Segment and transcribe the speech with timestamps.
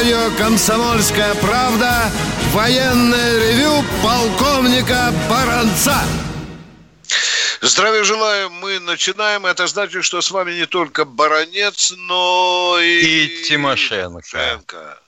[0.00, 2.10] Радио «Комсомольская правда»
[2.52, 5.98] военное ревю полковника Баранца.
[7.60, 9.44] Здравия желаю, мы начинаем.
[9.44, 13.26] Это значит, что с вами не только Баранец, но и...
[13.26, 14.22] И Тимошенко.
[14.22, 14.98] Тимошенко.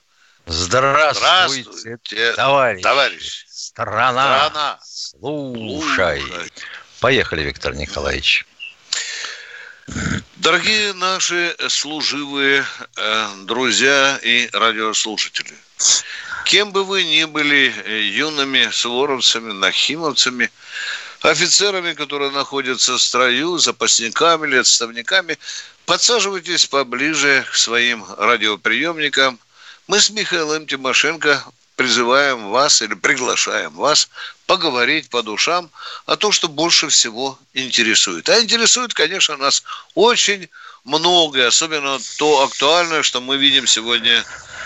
[0.45, 2.83] Здравствуйте, Здравствуйте, товарищ.
[2.83, 3.45] товарищ.
[3.49, 4.45] Страна.
[4.49, 4.79] Страна.
[4.83, 6.21] Слушай.
[6.21, 6.51] Слушай.
[6.99, 8.45] Поехали, Виктор Николаевич.
[10.43, 12.65] Дорогие наши служивые
[12.97, 15.53] э, друзья и радиослушатели,
[16.43, 20.51] кем бы вы ни были э, юными суворовцами, нахимовцами,
[21.21, 25.37] офицерами, которые находятся в строю, запасниками или отставниками,
[25.85, 29.39] подсаживайтесь поближе к своим радиоприемникам.
[29.87, 31.41] Мы с Михаилом Тимошенко
[31.75, 34.09] призываем вас или приглашаем вас
[34.45, 35.69] поговорить по душам
[36.05, 38.29] о том, что больше всего интересует.
[38.29, 39.63] А интересует, конечно, нас
[39.95, 40.49] очень
[40.83, 44.23] многое, особенно то актуальное, что мы видим сегодня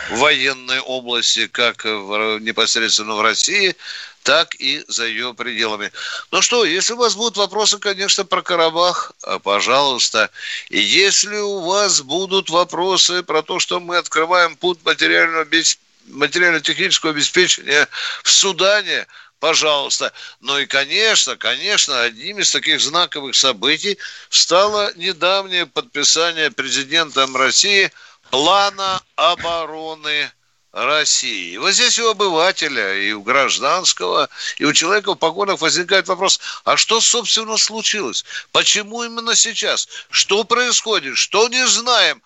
[0.10, 3.76] в военной области, как в, непосредственно в России,
[4.24, 5.92] так и за ее пределами.
[6.32, 10.30] Ну что, если у вас будут вопросы, конечно, про Карабах, а, пожалуйста.
[10.70, 17.12] И если у вас будут вопросы про то, что мы открываем путь материального обеспечения, материально-технического
[17.12, 17.88] обеспечения
[18.24, 19.08] в Судане,
[19.40, 20.12] пожалуйста.
[20.40, 23.98] Ну и, конечно, конечно, одним из таких знаковых событий
[24.30, 27.92] стало недавнее подписание президентом России
[28.30, 30.32] плана обороны
[30.72, 31.54] России.
[31.54, 36.40] И вот здесь у обывателя, и у гражданского, и у человека в погонах возникает вопрос,
[36.66, 38.26] а что, собственно, случилось?
[38.52, 39.88] Почему именно сейчас?
[40.12, 41.18] Что происходит?
[41.18, 42.22] Что не знаем?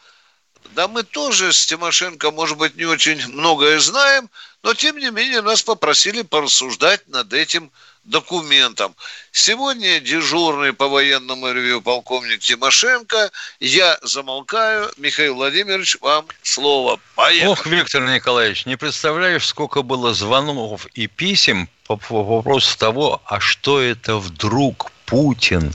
[0.70, 4.30] Да мы тоже с Тимошенко, может быть, не очень многое знаем,
[4.64, 7.72] но, тем не менее, нас попросили порассуждать над этим
[8.04, 8.95] документом.
[9.32, 13.32] Сегодня дежурный по военному ревью полковник Тимошенко.
[13.60, 14.92] Я замолкаю.
[14.98, 16.99] Михаил Владимирович, вам слово.
[17.16, 17.49] Поехали.
[17.49, 23.82] Ох, Виктор Николаевич, не представляешь, сколько было звонков и писем по, вопросу того, а что
[23.82, 25.73] это вдруг Путин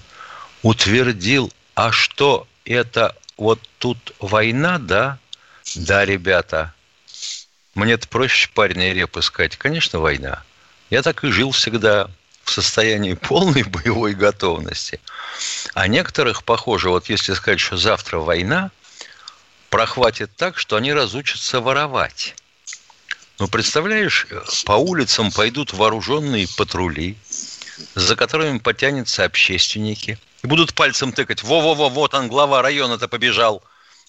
[0.63, 5.19] утвердил, а что это вот тут война, да?
[5.75, 6.73] Да, ребята.
[7.75, 9.57] Мне-то проще парня и реп искать.
[9.57, 10.43] Конечно, война.
[10.91, 12.09] Я так и жил всегда
[12.45, 15.01] в состоянии полной боевой готовности.
[15.75, 18.71] А некоторых, похоже, вот если сказать, что завтра война,
[19.69, 22.35] прохватит так, что они разучатся воровать.
[23.39, 24.27] Ну, представляешь,
[24.65, 27.19] по улицам пойдут вооруженные патрули,
[27.95, 33.63] за которыми потянутся общественники, будут пальцем тыкать, во-во-во, вот он, глава района-то побежал.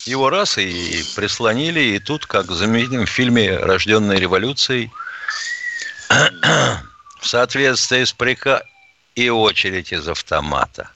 [0.05, 2.55] Его раз и прислонили, и тут, как в
[3.07, 4.91] фильме «Рожденная революцией»,
[7.19, 8.63] в соответствии с прика
[9.15, 10.89] и очередь из автомата.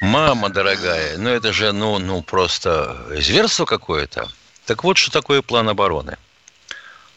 [0.00, 4.28] Мама дорогая, ну это же, ну, ну просто зверство какое-то.
[4.66, 6.18] Так вот, что такое план обороны.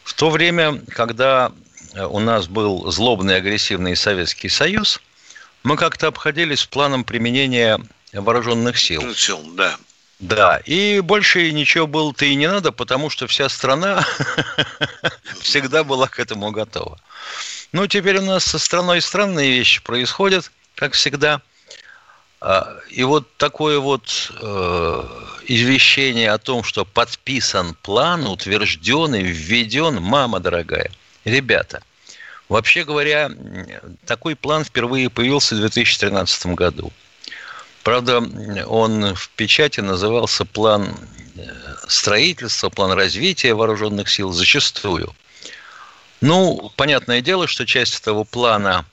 [0.04, 1.52] В то время, когда
[1.94, 5.00] у нас был злобный агрессивный Советский Союз,
[5.62, 7.80] мы как-то обходились планом применения
[8.12, 9.14] вооруженных сил.
[9.14, 9.76] Сил, да.
[10.18, 14.06] Да, и больше ничего было-то и не надо, потому что вся страна
[15.40, 17.00] всегда была к этому готова.
[17.72, 21.40] Ну, теперь у нас со страной странные вещи происходят, как всегда.
[22.40, 25.04] А, и вот такое вот э,
[25.48, 30.92] извещение о том, что подписан план, утвержденный, введен, мама дорогая,
[31.24, 31.82] ребята,
[32.52, 33.30] вообще говоря,
[34.06, 36.92] такой план впервые появился в 2013 году.
[37.82, 38.18] Правда,
[38.66, 40.94] он в печати назывался план
[41.34, 41.42] э,
[41.88, 45.12] строительства, план развития вооруженных сил зачастую.
[46.20, 48.84] Ну, понятное дело, что часть этого плана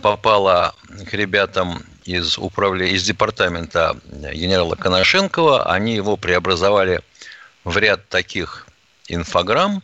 [0.00, 0.74] попала
[1.08, 3.96] к ребятам из, управления, из департамента
[4.32, 5.70] генерала Коношенкова.
[5.70, 7.02] Они его преобразовали
[7.62, 8.66] в ряд таких
[9.06, 9.82] инфограмм,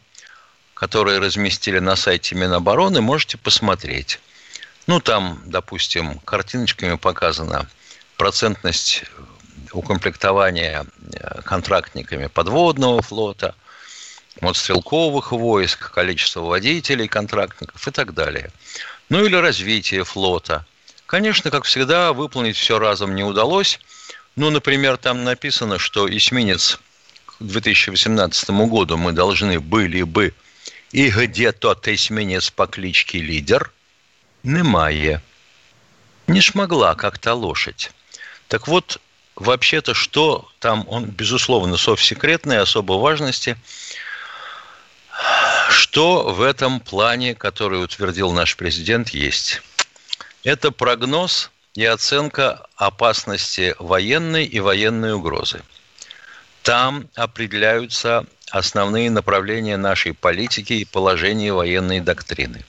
[0.79, 3.01] которые разместили на сайте Минобороны.
[3.01, 4.21] Можете посмотреть.
[4.87, 7.69] Ну, там, допустим, картиночками показана
[8.17, 9.03] процентность
[9.73, 13.57] укомплектования э, контрактниками подводного флота,
[14.41, 18.53] мотострелковых войск, количество водителей, контрактников и так далее.
[19.09, 20.65] Ну или развитие флота.
[21.07, 23.81] Конечно, как всегда, выполнить все разом не удалось.
[24.37, 26.79] Ну, например, там написано, что эсминец
[27.27, 30.33] к 2018 году мы должны были бы
[30.93, 33.71] и где тот эсминец по кличке Лидер,
[34.43, 35.21] немає.
[36.27, 37.91] не шмогла как-то лошадь.
[38.49, 39.01] Так вот,
[39.35, 43.57] вообще-то, что там, он, безусловно, совсекретной особой важности,
[45.71, 49.63] что в этом плане, который утвердил наш президент, есть.
[50.45, 55.63] Это прогноз и оценка опасности военной и военной угрозы.
[56.69, 62.63] Там определяются основные направления нашей политики и положение военной доктрины.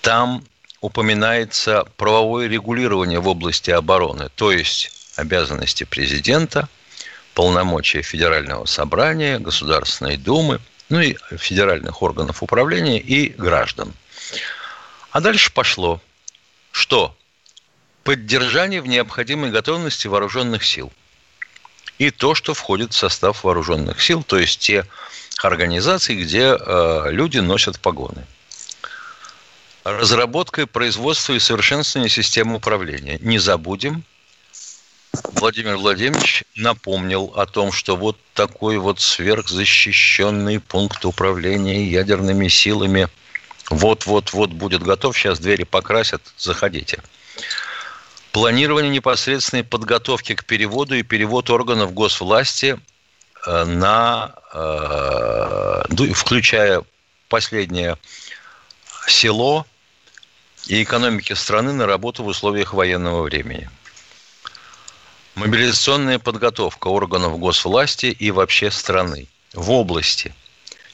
[0.00, 0.44] Там
[0.80, 6.68] упоминается правовое регулирование в области обороны, то есть обязанности президента,
[7.34, 10.58] полномочия Федерального собрания, Государственной Думы,
[10.88, 13.94] ну и федеральных органов управления и граждан.
[15.12, 16.00] А дальше пошло,
[16.72, 17.16] что
[18.02, 20.92] поддержание в необходимой готовности вооруженных сил
[22.00, 24.86] и то, что входит в состав вооруженных сил, то есть те
[25.42, 28.26] организации, где э, люди носят погоны.
[29.84, 33.18] Разработка, производство и совершенствование системы управления.
[33.20, 34.02] Не забудем,
[35.34, 43.08] Владимир Владимирович напомнил о том, что вот такой вот сверхзащищенный пункт управления ядерными силами
[43.68, 45.18] вот-вот-вот будет готов.
[45.18, 47.02] Сейчас двери покрасят, заходите.
[48.32, 52.78] Планирование непосредственной подготовки к переводу и перевод органов госвласти
[53.46, 56.84] э, на, э, включая
[57.28, 57.96] последнее
[59.06, 59.66] село
[60.66, 63.68] и экономики страны на работу в условиях военного времени–
[65.36, 70.34] Мобилизационная подготовка органов госвласти и вообще страны в области,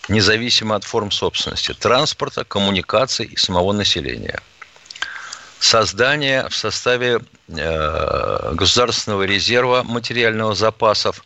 [0.09, 4.41] независимо от форм собственности, транспорта, коммуникаций и самого населения.
[5.67, 11.25] Создание в составе э, государственного резерва материального запасов,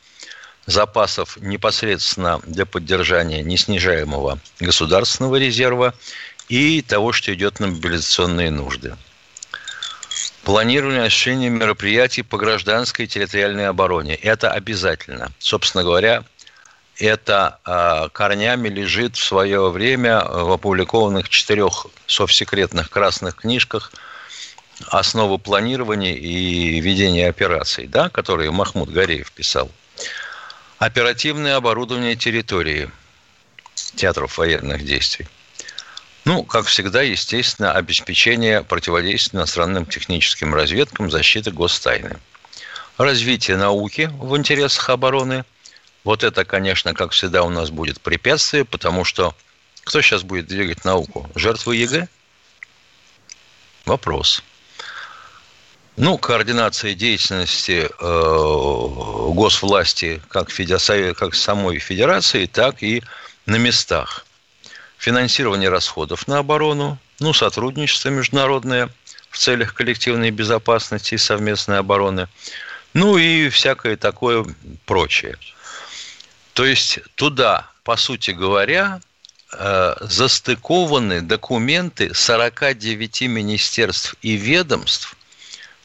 [0.64, 5.92] запасов непосредственно для поддержания неснижаемого государственного резерва
[6.48, 8.96] и того, что идет на мобилизационные нужды–
[10.44, 14.14] Планирование осуществления мероприятий по гражданской и территориальной обороне.
[14.14, 15.32] Это обязательно.
[15.38, 16.24] Собственно говоря,
[16.96, 23.92] это э, корнями лежит в свое время в опубликованных четырех совсекретных красных книжках
[24.88, 29.70] основы планирования и ведения операций, да, которые Махмуд Гореев писал.
[30.78, 32.90] Оперативное оборудование территории
[33.96, 35.26] театров военных действий–
[36.24, 42.18] ну, как всегда, естественно, обеспечение противодействия иностранным техническим разведкам, защиты гостайны.
[42.98, 45.44] Развитие науки в интересах обороны.
[46.04, 49.34] Вот это, конечно, как всегда, у нас будет препятствие, потому что
[49.84, 51.28] кто сейчас будет двигать науку?
[51.34, 52.08] Жертвы ЕГЭ?
[53.86, 54.42] Вопрос.
[55.96, 63.02] Ну, координация деятельности э, госвласти как, федерации, как самой федерации, так и
[63.46, 64.24] на местах–
[65.00, 68.90] финансирование расходов на оборону, ну, сотрудничество международное
[69.30, 72.28] в целях коллективной безопасности и совместной обороны,
[72.92, 74.44] ну и всякое такое
[74.84, 75.36] прочее.
[76.52, 79.00] То есть туда, по сути говоря,
[79.52, 85.16] э, застыкованы документы 49 министерств и ведомств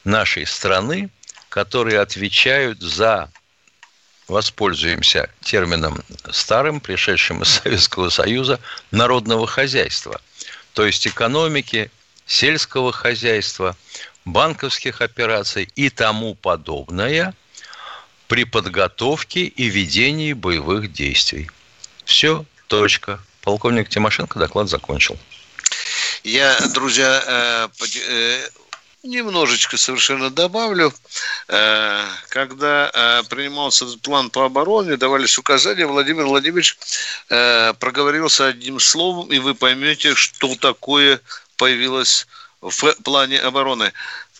[0.06, 1.10] нашей страны,
[1.48, 3.30] которые отвечают за
[4.28, 8.60] воспользуемся термином старым, пришедшим из Советского Союза,
[8.90, 10.20] народного хозяйства,
[10.72, 11.90] то есть экономики,
[12.26, 13.76] сельского хозяйства,
[14.24, 17.34] банковских операций и тому подобное
[18.26, 21.48] при подготовке и ведении боевых действий.
[22.04, 23.20] Все, точка.
[23.42, 25.16] Полковник Тимошенко доклад закончил.
[26.24, 27.68] Я, друзья, э,
[28.08, 28.48] э,
[29.06, 30.92] немножечко совершенно добавлю.
[31.48, 36.78] Э, когда э, принимался этот план по обороне, давались указания, Владимир Владимирович
[37.28, 41.20] э, проговорился одним словом, и вы поймете, что такое
[41.56, 42.26] появилось
[42.60, 43.92] в плане обороны.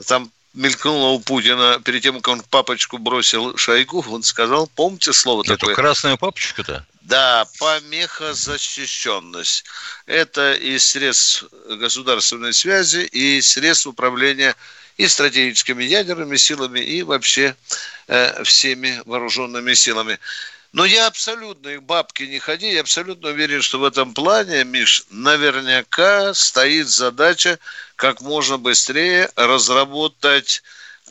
[0.06, 5.44] Там мелькнуло у Путина перед тем, как он папочку бросил Шойгу, он сказал, помните слово
[5.44, 5.76] Это такое?
[5.76, 6.84] красную папочку-то?
[7.02, 9.64] Да, помехозащищенность.
[10.06, 14.56] Это и средств государственной связи, и средств управления
[14.96, 17.54] и стратегическими ядерными силами, и вообще
[18.08, 20.18] э, всеми вооруженными силами.
[20.72, 25.04] Но я абсолютно, их бабки не ходи, я абсолютно уверен, что в этом плане, Миш,
[25.10, 27.58] наверняка стоит задача
[27.96, 30.62] как можно быстрее разработать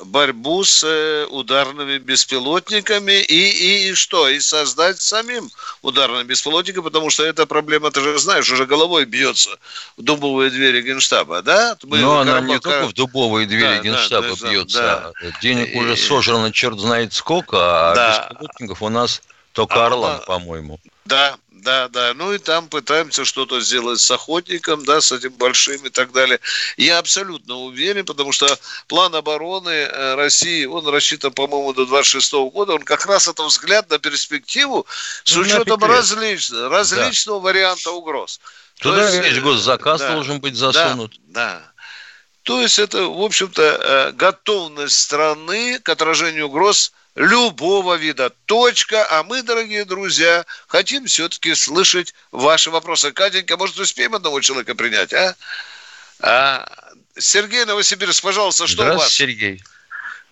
[0.04, 4.28] борьбу с э, ударными беспилотниками и, и что?
[4.28, 5.50] И создать самим
[5.82, 9.58] ударные беспилотники, потому что эта проблема, ты же знаешь, уже головой бьется
[9.96, 11.78] в дубовые двери Генштаба, да?
[11.84, 15.14] Мы Но она не только в дубовые двери да, Генштаба да, бьется.
[15.22, 15.32] Да.
[15.42, 17.58] Денег и, уже сожрано черт знает сколько,
[17.92, 18.28] а да.
[18.30, 19.22] беспилотников у нас
[19.54, 20.80] только а, Орлан, по-моему.
[21.06, 22.14] Да, да, да.
[22.14, 26.40] Ну и там пытаемся что-то сделать с охотником, да, с этим большим и так далее.
[26.78, 28.48] Я абсолютно уверен, потому что
[28.88, 33.90] план обороны э, России, он рассчитан, по-моему, до 26 года, он как раз это взгляд
[33.90, 34.86] на перспективу
[35.24, 36.52] с ну, учетом различ...
[36.52, 37.46] различного да.
[37.46, 38.40] варианта угроз.
[38.80, 41.20] Туда есть, весь госзаказ да, должен быть засунут.
[41.28, 41.72] Да, да.
[42.44, 48.30] То есть это, в общем-то, э, готовность страны к отражению угроз любого вида.
[48.46, 49.06] Точка.
[49.10, 53.12] А мы, дорогие друзья, хотим все-таки слышать ваши вопросы.
[53.12, 55.36] Катенька, может, успеем одного человека принять, а?
[56.22, 56.68] а
[57.18, 59.10] Сергей Новосибирск, пожалуйста, что у вас?
[59.10, 59.64] Сергей.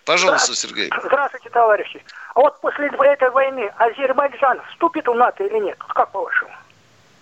[0.04, 0.90] Пожалуйста, Сергей.
[1.02, 2.04] Здравствуйте, товарищи.
[2.34, 5.78] А вот после этой войны Азербайджан вступит в НАТО или нет?
[5.78, 6.50] Как по-вашему?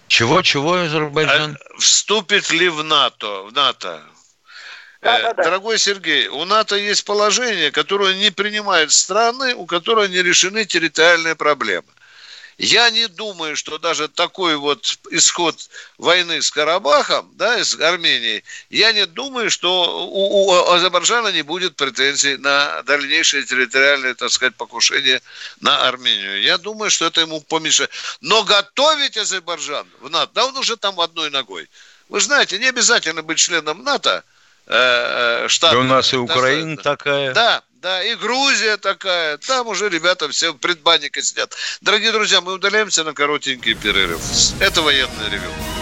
[0.08, 1.56] Чего, чего Азербайджан?
[1.56, 3.44] А, вступит ли в НАТО?
[3.44, 4.02] В НАТО?
[5.02, 5.42] Да, да, да.
[5.42, 11.34] Дорогой Сергей, у НАТО есть положение, которое не принимают страны, у которых не решены территориальные
[11.34, 11.88] проблемы.
[12.56, 15.56] Я не думаю, что даже такой вот исход
[15.98, 21.74] войны с Карабахом, да, с Арменией, я не думаю, что у, у Азербайджана не будет
[21.74, 25.20] претензий на дальнейшее территориальное, так сказать, покушение
[25.60, 26.40] на Армению.
[26.42, 27.90] Я думаю, что это ему помешает.
[28.20, 31.68] Но готовить Азербайджан в НАТО, да он уже там одной ногой.
[32.08, 34.22] Вы знаете, не обязательно быть членом НАТО,
[34.66, 35.72] э, э штат.
[35.72, 37.32] И у нас и Украина да, такая.
[37.34, 39.38] Да, да, и Грузия такая.
[39.38, 41.54] Там уже ребята все в предбаннике сидят.
[41.80, 44.20] Дорогие друзья, мы удаляемся на коротенький перерыв.
[44.60, 45.81] Это военный ревю.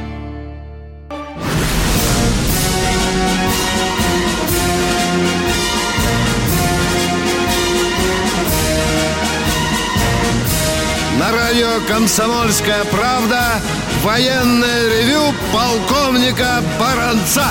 [11.91, 13.61] «Комсомольская правда»
[14.01, 17.45] военное ревю полковника Баранца.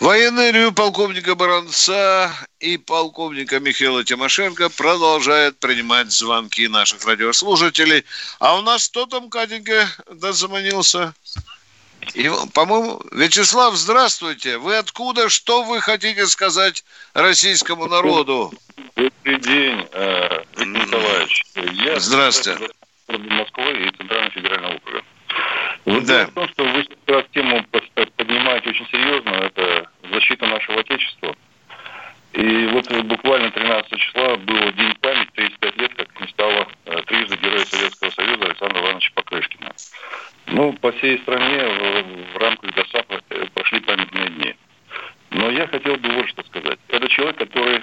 [0.00, 8.04] Военное ревю полковника Баранца и полковника Михаила Тимошенко продолжает принимать звонки наших радиослушателей.
[8.40, 11.14] А у нас кто там, Катенька, дозвонился?
[12.14, 14.58] И, по-моему, Вячеслав, здравствуйте.
[14.58, 15.28] Вы откуда?
[15.28, 16.84] Что вы хотите сказать
[17.14, 18.52] российскому народу?
[18.96, 20.41] Добрый день, э,
[20.92, 21.42] Николаевич.
[21.84, 22.68] Я Здравствуйте.
[23.08, 25.02] Москвы и Центрального федерального округа.
[25.84, 26.18] Вот да.
[26.18, 27.64] дело в том, что вы сейчас тему
[28.16, 31.34] поднимаете очень серьезно, это защита нашего Отечества.
[32.32, 37.36] И вот буквально 13 числа было День памяти, 35 лет, как не стало э, трижды
[37.36, 39.72] Героя Советского Союза Александра Ивановича Покрышкина.
[40.46, 44.54] Ну, по всей стране в, в рамках ДОСАПа э, прошли памятные дни.
[45.30, 46.78] Но я хотел бы вот что сказать.
[46.88, 47.82] Это человек, который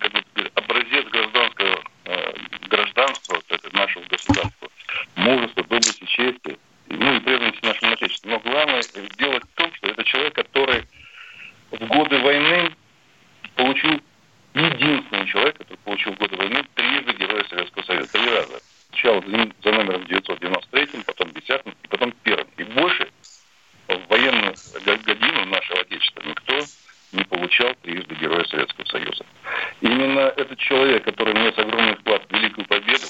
[0.00, 0.22] как бы,
[0.54, 2.32] образец гражданского э,
[2.68, 4.68] гражданства это нашего государства,
[5.16, 6.58] мужества, доблести, чести,
[6.88, 8.30] ну и преданности нашему отечеству.
[8.30, 8.82] Но главное
[9.18, 10.84] дело в том, что это человек, который
[11.70, 12.72] в годы войны
[13.56, 14.00] получил
[14.54, 18.12] единственный человек, который получил в годы войны трижды Героя Советского Союза.
[18.12, 18.60] Три раза.
[18.90, 22.46] Сначала за номером 993, потом 10 и потом первым.
[22.56, 23.08] И больше
[23.88, 26.60] в военную годину нашего Отечества никто
[27.14, 29.24] не получал трижды Героя Советского Союза.
[29.80, 33.06] Именно этот человек, который внес огромный вклад в Великую Победу,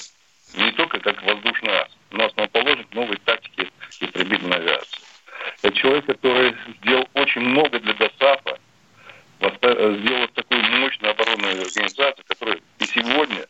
[0.55, 4.99] не только как воздушный ас, но основоположник новой тактики истребительной авиации.
[5.61, 8.59] Это человек, который сделал очень много для ДОСАФа,
[9.39, 13.45] сделал такую мощную оборонную организацию, которая и сегодня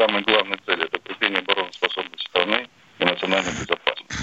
[0.00, 0.84] самые главные цели.
[0.84, 4.16] Это укрепление обороноспособности страны и национальной безопасности.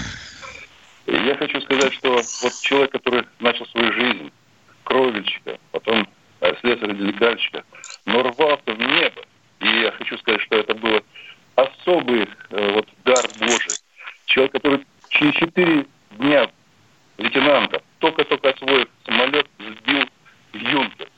[1.06, 4.32] Я хочу сказать, что вот человек, который начал свою жизнь
[4.84, 6.08] кровельщика, потом
[6.40, 7.64] э, слесаря-делегальщика,
[8.06, 9.22] но рвался в небо.
[9.60, 11.02] И я хочу сказать, что это было
[11.54, 13.78] особый э, вот дар Божий.
[14.26, 16.50] Человек, который через четыре дня
[17.18, 20.08] лейтенанта, только-только освоив самолет, сбил
[20.52, 21.12] Юнкерс.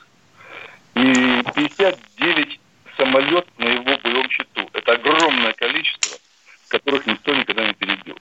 [0.95, 2.59] И 59
[3.01, 4.69] самолет на его боевом счету.
[4.73, 6.17] Это огромное количество,
[6.69, 8.17] которых никто никогда не перебил.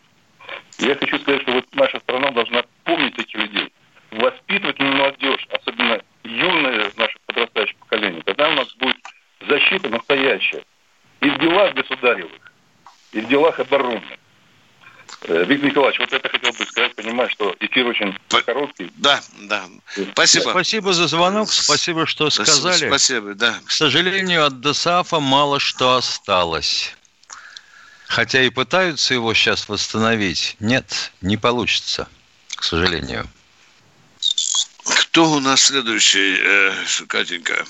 [0.78, 3.72] Я хочу сказать, что вот наша страна должна помнить таких людей
[4.10, 8.96] воспитывать молодежь, особенно юное наше подрастающее поколение, тогда у нас будет
[9.46, 10.64] защита настоящая.
[11.20, 12.52] И в делах государевых,
[13.12, 14.02] и в делах оборонных.
[15.22, 18.40] Э, Виктор Николаевич, вот это хотел бы сказать, понимаю, что и эфир очень По...
[18.42, 18.90] короткий.
[18.96, 19.64] Да, да.
[20.20, 20.50] Спасибо.
[20.50, 22.88] Спасибо за звонок, спасибо, что сказали.
[22.88, 23.58] Спасибо, да.
[23.64, 26.94] К сожалению, от ДСАФа мало что осталось.
[28.06, 30.56] Хотя и пытаются его сейчас восстановить.
[30.60, 32.06] Нет, не получится,
[32.48, 33.28] к сожалению.
[34.84, 36.72] Кто у нас следующий, э,
[37.06, 37.64] Катенька?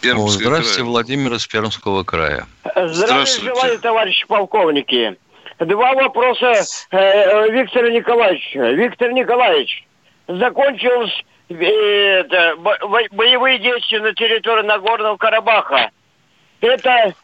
[0.00, 0.86] Пермский Здравствуйте, край.
[0.88, 2.48] Владимир из Пермского края.
[2.74, 5.16] Здравия желаю, товарищи полковники.
[5.58, 8.72] Два вопроса э, э Виктора Николаевича.
[8.72, 9.86] Виктор Николаевич,
[10.28, 12.56] закончились э, это,
[13.12, 15.90] боевые действия на территории Нагорного Карабаха.
[16.60, 17.14] Это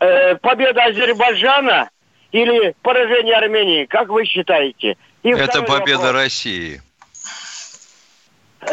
[0.00, 1.88] э, победа Азербайджана
[2.32, 3.86] или поражение Армении?
[3.86, 4.96] Как вы считаете?
[5.22, 6.14] И Это победа вопрос.
[6.14, 6.80] России.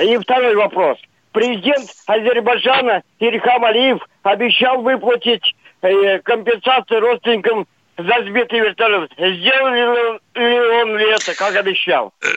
[0.02, 0.98] И второй вопрос.
[1.32, 9.12] Президент Азербайджана Ильхам Алиев обещал выплатить э, компенсацию родственникам за сбитый вертолет.
[9.14, 12.14] Сделал ли он ли это, как обещал?
[12.22, 12.28] Э,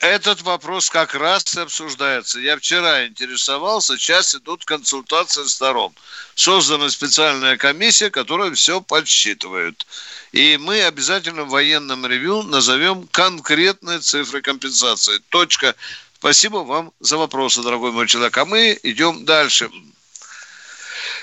[0.00, 2.40] этот вопрос как раз и обсуждается.
[2.40, 5.92] Я вчера интересовался, сейчас идут консультации сторон.
[6.34, 9.86] Создана специальная комиссия, которая все подсчитывает.
[10.32, 15.18] И мы обязательно в военном ревю назовем конкретные цифры компенсации.
[15.28, 15.74] Точка.
[16.18, 18.36] Спасибо вам за вопросы, дорогой мой человек.
[18.38, 19.70] А мы идем дальше.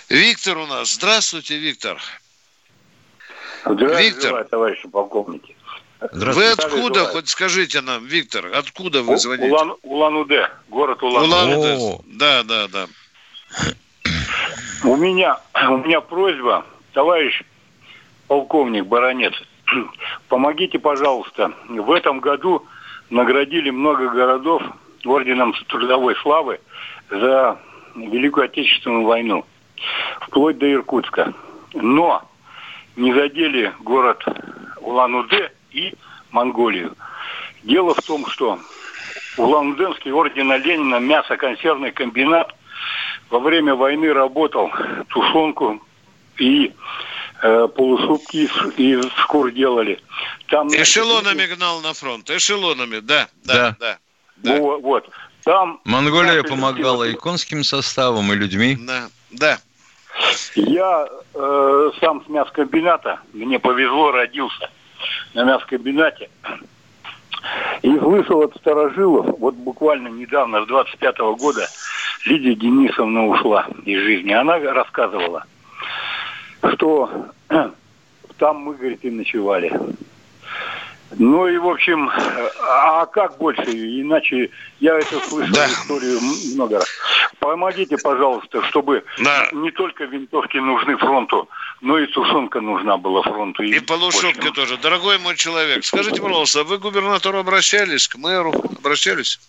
[0.09, 0.93] Виктор у нас.
[0.93, 1.99] Здравствуйте, Виктор.
[3.65, 4.29] Здравия Виктор.
[4.29, 5.55] Желаю, товарищи полковники.
[6.11, 7.13] Вы откуда, желаю.
[7.13, 9.49] хоть скажите нам, Виктор, откуда вы звоните?
[9.49, 11.77] Улан, Улан-Удэ, город Улан-Удэ.
[11.77, 12.87] Улан да, да, да.
[14.83, 15.39] У меня,
[15.69, 17.41] у меня просьба, товарищ
[18.27, 19.33] полковник Баранец,
[20.27, 21.53] помогите, пожалуйста.
[21.69, 22.65] В этом году
[23.09, 24.61] наградили много городов
[25.05, 26.59] орденом трудовой славы
[27.09, 27.57] за
[27.95, 29.45] Великую Отечественную войну,
[30.21, 31.33] вплоть до Иркутска.
[31.73, 32.27] Но
[32.95, 34.23] не задели город
[34.81, 35.93] Улан-Удэ и
[36.31, 36.95] Монголию.
[37.63, 38.59] Дело в том, что
[39.37, 42.53] Улан-Удэнский ордена Ленина мясоконсервный комбинат
[43.29, 44.71] во время войны работал
[45.09, 45.81] тушенку
[46.37, 46.73] и
[47.41, 49.99] э, полушубки из, из шкур делали.
[50.47, 53.97] Там, эшелонами гнал на фронт, эшелонами, да, да, да.
[54.37, 55.09] да, Вот, вот.
[55.43, 58.77] Там Монголия помогала и конским составом, и людьми.
[58.79, 59.59] Да, да.
[60.55, 64.69] Я э, сам с мясокомбината, мне повезло, родился
[65.33, 66.29] на мясокомбинате.
[67.81, 71.67] И слышал от старожилов, вот буквально недавно, с 25-го года,
[72.25, 74.31] Лидия Денисовна ушла из жизни.
[74.31, 75.43] Она рассказывала,
[76.73, 77.27] что
[78.37, 79.77] там мы, говорит, и ночевали.
[81.11, 82.09] Ну и, в общем,
[82.67, 83.63] а как больше?
[83.63, 85.67] Иначе я это слышал да.
[85.67, 86.19] историю
[86.55, 86.87] много раз.
[87.39, 89.49] Помогите, пожалуйста, чтобы да.
[89.51, 91.49] не только винтовки нужны фронту,
[91.81, 93.63] но и тушенка нужна была фронту.
[93.63, 94.77] И, и полушубки тоже.
[94.77, 99.39] Дорогой мой человек, скажите, пожалуйста, вы к губернатору обращались, к мэру обращались?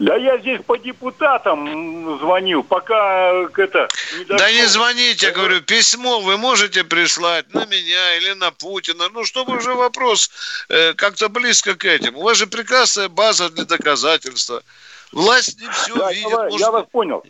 [0.00, 3.88] Да я здесь по депутатам звонил, пока это...
[4.16, 9.08] Не Да не звоните, я говорю, письмо вы можете прислать на меня или на Путина,
[9.12, 10.30] ну, чтобы уже вопрос
[10.68, 12.16] э, как-то близко к этим.
[12.16, 14.62] У вас же прекрасная база для доказательства.
[15.10, 16.30] Власть не все да, видит.
[16.30, 16.60] Я, может...
[16.60, 17.24] я вас понял.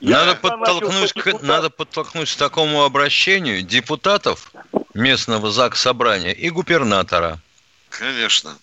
[0.00, 4.52] Надо подтолкнуть, к, надо подтолкнуть к такому обращению депутатов
[4.94, 7.38] местного ЗАГС собрания и губернатора.
[7.90, 8.56] Конечно.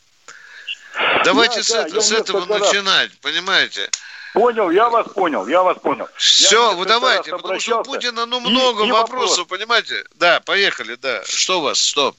[1.26, 3.90] Давайте я, с, да, это, с этого начинать, понимаете?
[4.34, 6.08] Понял, я вас понял, я вас понял.
[6.18, 9.60] Все, вы давайте, потому что у Путина ну много и, и вопросов, вопрос.
[9.60, 10.04] понимаете?
[10.16, 11.24] Да, поехали, да.
[11.26, 11.80] Что у вас?
[11.80, 12.16] Стоп.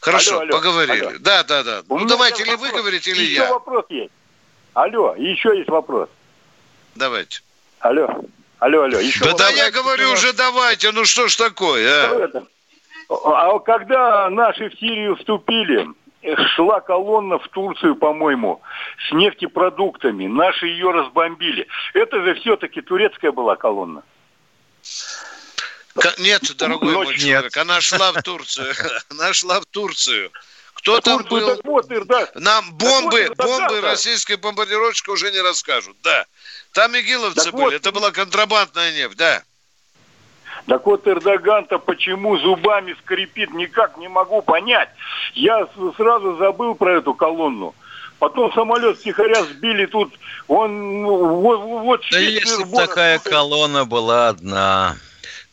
[0.00, 1.04] Хорошо, алло, алло, поговорили.
[1.04, 1.18] Алло.
[1.20, 1.82] Да, да, да.
[1.88, 3.42] У ну давайте, или вы говорите, или еще я.
[3.44, 4.12] Еще вопрос есть.
[4.74, 6.08] Алло, еще есть вопрос.
[6.94, 7.40] Давайте.
[7.80, 8.24] Алло,
[8.58, 8.98] алло, алло.
[8.98, 12.44] Еще да, да, я говорю уже давайте, ну что ж такое, а?
[13.08, 15.88] А когда наши в Сирию вступили,
[16.54, 18.62] шла колонна в Турцию, по-моему,
[19.08, 20.26] с нефтепродуктами.
[20.26, 21.66] Наши ее разбомбили.
[21.94, 24.02] Это же все-таки турецкая была колонна.
[26.18, 27.08] Нет, дорогой Ночь.
[27.08, 28.72] мой человек, она шла в Турцию.
[29.10, 30.30] Она шла в Турцию.
[30.74, 31.60] Кто там был?
[31.64, 32.28] Вот, да.
[32.36, 35.96] Нам бомбы, вот, бомбы российской бомбардировщика уже не расскажут.
[36.02, 36.24] Да.
[36.72, 37.64] Там игиловцы так были.
[37.64, 37.74] Вот.
[37.74, 39.42] Это была контрабандная нефть, да.
[40.68, 44.90] Так вот Эрдоган-то почему зубами скрипит, никак не могу понять.
[45.32, 47.74] Я сразу забыл про эту колонну.
[48.18, 50.12] Потом самолет тихоря сбили тут,
[50.46, 54.96] он ну, вот, вот Да если бы такая колонна была одна.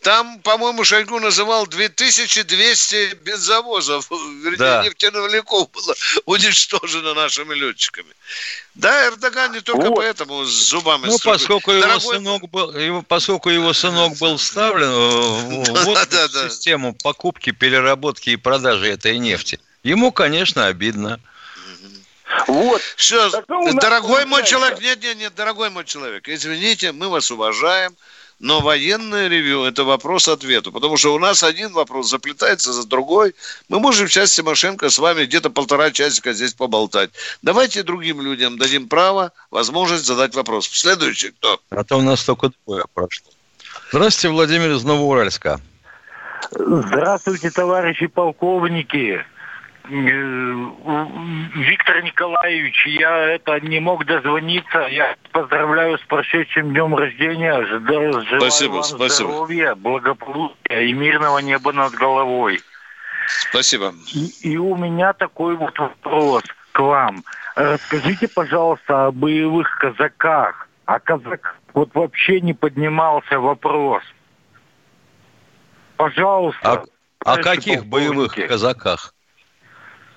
[0.05, 4.83] Там, по-моему, Шойгу называл 2200 бензовозов, вернее, да.
[4.83, 5.95] нефтяновиков было
[6.27, 8.13] уничтожено нашими летчиками.
[8.75, 9.95] Да, Эрдоган не только вот.
[9.95, 12.17] поэтому с зубами Ну, поскольку его, Дорогой...
[12.17, 18.89] сынок был, его, поскольку его сынок был вставлен в, в систему покупки, переработки и продажи
[18.89, 19.59] этой нефти.
[19.81, 21.19] Ему, конечно, обидно.
[22.45, 22.79] Вот.
[22.95, 23.31] Все,
[23.81, 27.95] дорогой мой человек, нет, нет, нет, дорогой мой человек, извините, мы вас уважаем,
[28.39, 33.33] но военное ревю– это вопрос ответу, потому что у нас один вопрос заплетается за другой.
[33.69, 37.11] Мы можем сейчас Тимошенко с вами где-то полтора часика здесь поболтать.
[37.41, 40.67] Давайте другим людям дадим право, возможность задать вопрос.
[40.67, 41.59] Следующий кто?
[41.69, 43.31] А то у нас только двое прошло.
[43.91, 45.61] Здравствуйте, Владимир из Новоуральска.
[46.51, 49.25] Здравствуйте, товарищи полковники.
[49.89, 54.87] Э, Виктор Николаевич, я это не мог дозвониться.
[54.89, 57.65] Я поздравляю с прошедшим днем рождения.
[57.65, 59.29] Желаю спасибо, вам спасибо.
[59.29, 62.59] здоровья, благополучия и мирного неба над головой.
[63.49, 63.93] Спасибо.
[64.13, 67.23] И, и у меня такой вот вопрос к вам.
[67.55, 70.67] Расскажите, пожалуйста, о боевых казаках.
[70.85, 74.03] О казаках вот вообще не поднимался вопрос.
[75.97, 76.83] Пожалуйста.
[77.23, 79.14] А, о каких боевых казаках?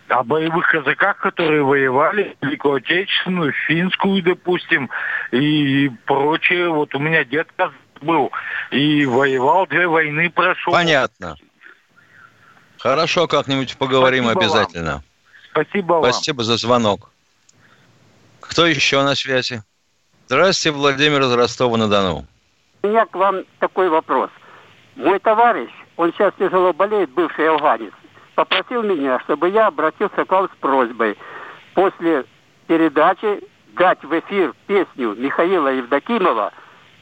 [0.08, 4.90] О боевых казаках, которые воевали Великую Отечественную, Финскую, допустим,
[5.32, 6.70] и прочее.
[6.70, 7.48] Вот у меня дед
[8.00, 8.30] был
[8.70, 10.72] и воевал, две войны прошел.
[10.72, 11.36] Понятно.
[12.78, 14.92] Хорошо, как-нибудь поговорим Спасибо обязательно.
[14.92, 15.02] Вам.
[15.50, 16.12] Спасибо вам.
[16.12, 17.10] Спасибо за звонок.
[18.40, 19.62] Кто еще на связи?
[20.26, 22.26] Здравствуйте, Владимир из Ростова-на-Дону.
[22.82, 24.30] У меня к вам такой вопрос.
[24.94, 27.92] Мой товарищ, он сейчас тяжело болеет, бывший афганец
[28.38, 31.18] попросил меня, чтобы я обратился к вам с просьбой
[31.74, 32.24] после
[32.68, 33.42] передачи
[33.76, 36.52] дать в эфир песню Михаила Евдокимова,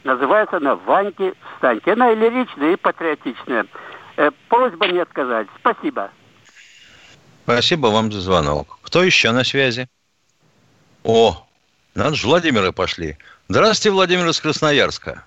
[0.03, 1.93] называется она «Ваньки встаньте».
[1.93, 3.67] Она и лиричная, и патриотичная.
[4.17, 5.47] Э, просьба не отказать.
[5.59, 6.11] Спасибо.
[7.45, 8.79] Спасибо вам за звонок.
[8.81, 9.91] Кто еще на связи?
[11.05, 11.47] О,
[11.95, 13.19] надо же, Владимиры пошли.
[13.49, 15.27] Здравствуйте, Владимир из Красноярска.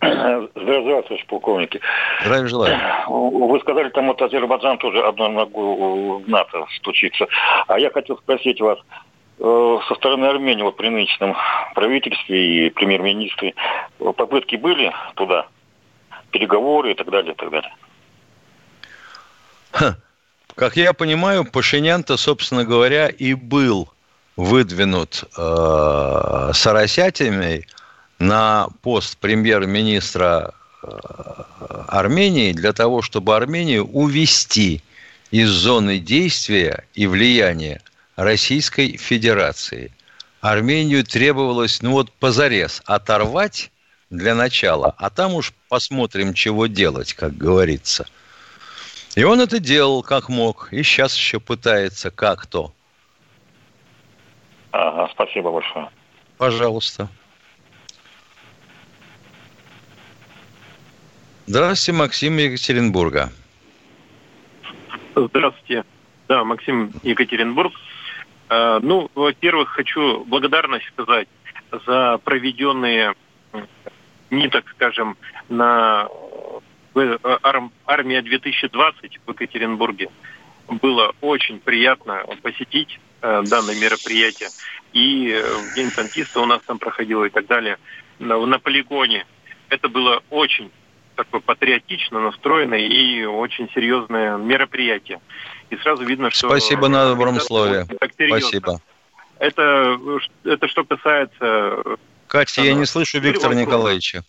[0.00, 1.80] Здравствуйте, товарищ полковники.
[2.22, 2.78] Здравия желаю.
[3.08, 7.26] Вы сказали, там вот Азербайджан тоже одной ногой в НАТО стучится.
[7.66, 8.78] А я хотел спросить вас,
[9.38, 11.36] э, со стороны Армении вот при нынешнем
[11.74, 13.54] правительстве и премьер-министре
[13.98, 15.46] попытки были туда?
[16.30, 17.72] Переговоры и так далее, и так далее.
[19.72, 19.96] Ха.
[20.54, 23.88] Как я понимаю, Пашинян-то, собственно говоря, и был
[24.36, 27.66] выдвинут э, соросятиной
[28.20, 30.52] на пост премьер-министра
[30.82, 30.88] э,
[31.88, 34.82] Армении для того, чтобы Армению увести
[35.30, 37.80] из зоны действия и влияния
[38.16, 39.92] Российской Федерации.
[40.42, 43.72] Армению требовалось, ну вот, позарез оторвать
[44.10, 48.06] для начала, а там уж посмотрим, чего делать, как говорится.
[49.14, 52.72] И он это делал как мог, и сейчас еще пытается как-то.
[54.72, 55.88] Ага, спасибо большое.
[56.36, 57.08] Пожалуйста.
[61.52, 63.32] Здравствуйте, Максим Екатеринбурга.
[65.16, 65.84] Здравствуйте.
[66.28, 67.72] Да, Максим Екатеринбург.
[68.48, 71.26] Э, ну, во-первых, хочу благодарность сказать
[71.72, 73.14] за проведенные
[74.30, 75.16] не так скажем,
[75.48, 76.06] на
[76.94, 77.18] э,
[77.84, 80.08] армия 2020 в Екатеринбурге.
[80.68, 84.50] Было очень приятно посетить э, данное мероприятие.
[84.92, 87.76] И в День танкиста у нас там проходило и так далее.
[88.20, 89.26] На, на полигоне.
[89.68, 90.70] Это было очень
[91.24, 95.20] такое патриотично настроенное и очень серьезное мероприятие.
[95.70, 96.48] И сразу видно, что...
[96.48, 97.86] Спасибо на добром слове.
[98.28, 98.80] Спасибо.
[99.38, 99.98] Это,
[100.44, 101.82] это что касается...
[102.26, 104.22] Катя, я не слышу Виктора Николаевича.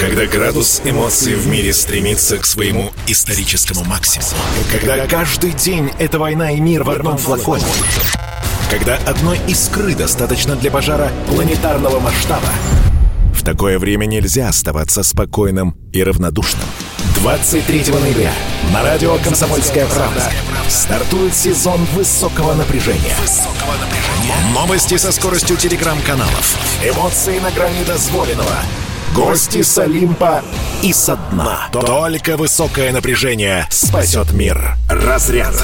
[0.00, 4.30] Когда градус эмоций в мире стремится к своему историческому максимуму.
[4.72, 7.66] Когда каждый день это война и мир в одном флаконе.
[8.70, 12.48] Когда одной искры достаточно для пожара планетарного масштаба.
[13.34, 16.64] В такое время нельзя оставаться спокойным и равнодушным.
[17.16, 18.32] 23 ноября
[18.72, 20.22] на радио «Комсомольская правда»
[20.70, 23.14] стартует сезон высокого напряжения.
[24.54, 26.56] Новости со скоростью телеграм-каналов.
[26.82, 28.56] Эмоции на грани дозволенного–
[29.14, 30.42] Гости с Олимпа
[30.82, 31.68] и со дна.
[31.72, 34.76] Только высокое напряжение спасет мир.
[34.88, 35.54] Разряд.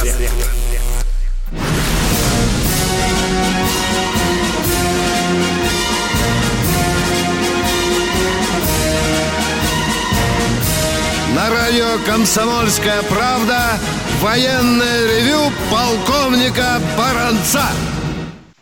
[11.34, 13.78] На радио «Комсомольская правда»
[14.20, 17.66] военное ревю полковника Баранца.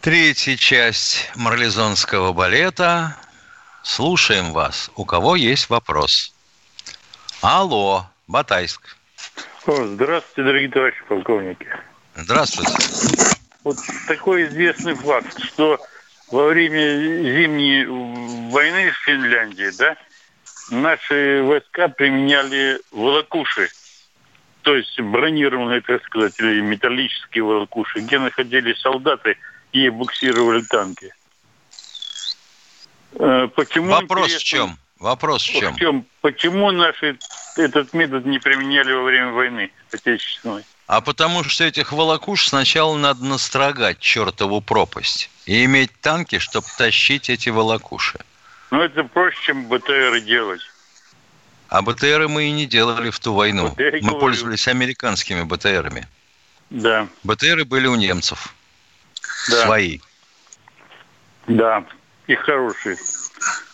[0.03, 3.17] Третья часть марлезонского балета
[3.85, 4.91] Слушаем вас.
[4.97, 6.35] У кого есть вопрос?
[7.43, 8.97] Алло, Батайск.
[9.67, 11.69] О, здравствуйте, дорогие товарищи полковники.
[12.15, 12.73] Здравствуйте.
[13.63, 13.77] Вот
[14.09, 15.79] такой известный факт, что
[16.31, 17.85] во время зимней
[18.51, 19.97] войны в Финляндии, да,
[20.71, 23.69] наши войска применяли волокуши,
[24.63, 29.37] то есть бронированные, так сказать, или металлические волокуши, где находились солдаты
[29.73, 31.13] и буксировали танки.
[33.19, 34.79] Э, почему Вопрос в чем?
[34.99, 35.75] Вопрос в чем?
[35.75, 36.07] В чем?
[36.21, 37.19] Почему наши
[37.57, 40.65] этот метод не применяли во время войны Отечественной?
[40.87, 47.31] А потому что этих волокуш сначала надо настрогать чертову пропасть и иметь танки, чтобы тащить
[47.31, 48.19] эти волокуши.
[48.71, 50.61] Ну, это проще, чем БТРы делать.
[51.69, 53.71] А БТРы мы и не делали в ту войну.
[53.71, 54.19] БТР, мы говорю.
[54.21, 56.07] пользовались американскими БТРами.
[56.71, 57.09] Да.
[57.23, 58.55] БТРы были у немцев.
[59.51, 59.65] Да.
[59.65, 60.01] Свои.
[61.47, 61.85] Да,
[62.27, 62.97] и хорошие.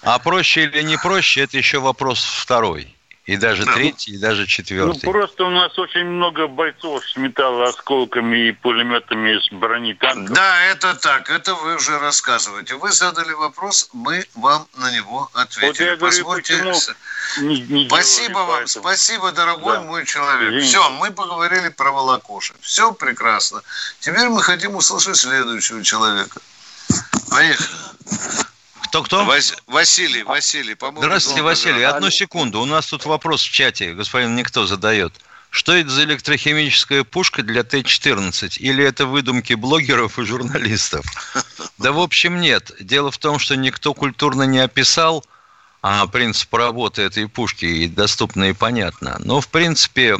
[0.02, 2.94] А проще или не проще, это еще вопрос второй.
[3.26, 3.74] И даже да.
[3.74, 5.04] третий, и даже четвертый.
[5.04, 10.34] Ну, просто у нас очень много бойцов с металлоосколками и пулеметами с брони танков.
[10.34, 11.30] Да, это так.
[11.30, 12.74] Это вы уже рассказываете.
[12.74, 15.66] Вы задали вопрос, мы вам на него ответили.
[15.66, 16.74] Вот я говорю, Позвольте...
[17.42, 18.82] Не, не спасибо вам, поэтому.
[18.82, 19.82] спасибо, дорогой да.
[19.82, 20.48] мой человек.
[20.48, 20.66] Извините.
[20.66, 22.54] Все, мы поговорили про волокуши.
[22.60, 23.62] Все прекрасно.
[24.00, 26.40] Теперь мы хотим услышать следующего человека.
[27.30, 27.68] Поехали.
[28.84, 29.24] Кто-кто?
[29.24, 29.54] Вас...
[29.66, 31.02] Василий, Василий, по-моему.
[31.02, 31.82] Здравствуйте, Василий.
[31.84, 32.60] Одну секунду.
[32.60, 35.12] У нас тут вопрос в чате, господин Никто задает.
[35.50, 38.58] Что это за электрохимическая пушка для Т-14?
[38.58, 41.04] Или это выдумки блогеров и журналистов?
[41.78, 42.72] Да, в общем, нет.
[42.80, 45.24] Дело в том, что никто культурно не описал
[45.82, 49.16] а принцип работы этой пушки и доступно и понятно.
[49.20, 50.16] Но, в принципе,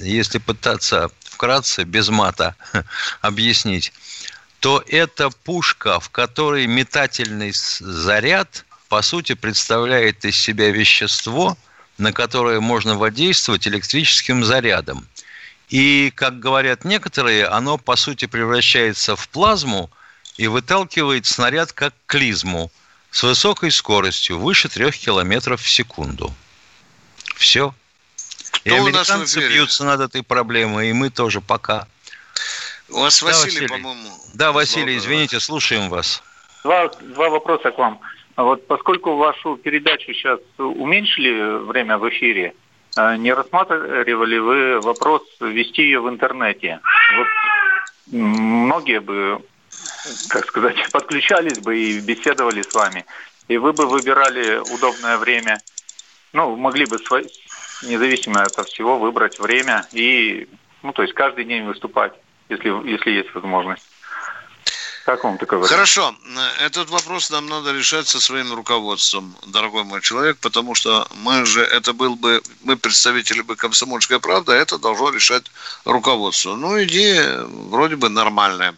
[0.00, 2.56] если пытаться вкратце, без мата
[3.20, 3.92] объяснить,
[4.64, 11.58] то это пушка, в которой метательный заряд, по сути, представляет из себя вещество,
[11.98, 15.06] на которое можно воздействовать электрическим зарядом.
[15.68, 19.90] И, как говорят некоторые, оно, по сути, превращается в плазму
[20.38, 22.72] и выталкивает снаряд как клизму
[23.10, 26.34] с высокой скоростью, выше 3 км в секунду.
[27.36, 27.74] Все.
[28.50, 31.86] Кто и американцы бьются над этой проблемой, и мы тоже пока.
[32.94, 33.68] У вас да, Василий, Василий.
[33.68, 34.08] по-моему.
[34.34, 36.22] Да, Василий, извините, слушаем вас.
[36.62, 37.98] Два, два вопроса к вам.
[38.36, 42.54] Вот поскольку вашу передачу сейчас уменьшили время в эфире,
[42.96, 46.80] а не рассматривали вы вопрос вести ее в интернете?
[47.16, 47.26] Вот
[48.12, 49.42] многие бы,
[50.28, 53.04] как сказать, подключались бы и беседовали с вами.
[53.48, 55.60] И вы бы выбирали удобное время.
[56.32, 56.98] Ну, могли бы
[57.82, 60.48] независимо от всего выбрать время и,
[60.82, 62.12] ну, то есть каждый день выступать
[62.48, 63.84] если, если есть возможность.
[65.04, 65.70] Как вам такой вопрос?
[65.70, 66.14] Хорошо.
[66.60, 71.62] Этот вопрос нам надо решать со своим руководством, дорогой мой человек, потому что мы же,
[71.62, 75.44] это был бы, мы представители бы комсомольской правды, а это должно решать
[75.84, 76.56] руководство.
[76.56, 78.74] Ну, идея вроде бы нормальная.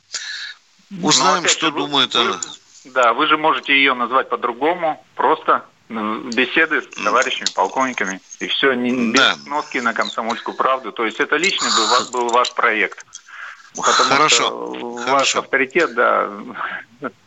[0.90, 2.40] Ну, Узнаем, ну, что вы, думает вы, она.
[2.86, 9.12] Да, вы же можете ее назвать по-другому, просто беседы с товарищами, полковниками, и все, не,
[9.12, 9.36] без да.
[9.46, 10.90] носки на комсомольскую правду.
[10.90, 13.06] То есть это личный был, был ваш проект.
[13.76, 14.44] Потому Хорошо.
[14.44, 15.38] Что ваш Хорошо.
[15.40, 16.30] авторитет, да.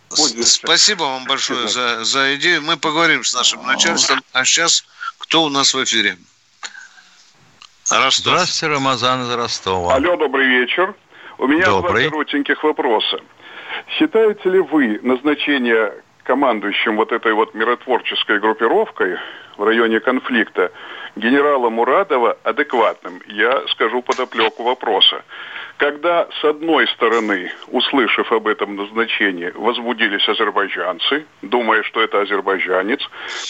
[0.09, 2.63] Спасибо вам большое за, за идею.
[2.63, 4.21] Мы поговорим с нашим начальством.
[4.33, 4.83] А сейчас
[5.19, 6.17] кто у нас в эфире?
[7.91, 8.33] Ростов.
[8.33, 9.95] Здравствуйте, Рамазан из Ростова.
[9.95, 10.95] Алло, добрый вечер.
[11.37, 12.03] У меня добрый.
[12.03, 13.19] два коротеньких вопроса.
[13.97, 19.17] Считаете ли вы назначение командующим вот этой вот миротворческой группировкой
[19.57, 20.71] в районе конфликта
[21.15, 23.21] генерала Мурадова адекватным?
[23.27, 25.23] Я скажу подоплеку вопроса
[25.79, 32.99] когда, с одной стороны, услышав об этом назначении, возбудились азербайджанцы, думая, что это азербайджанец,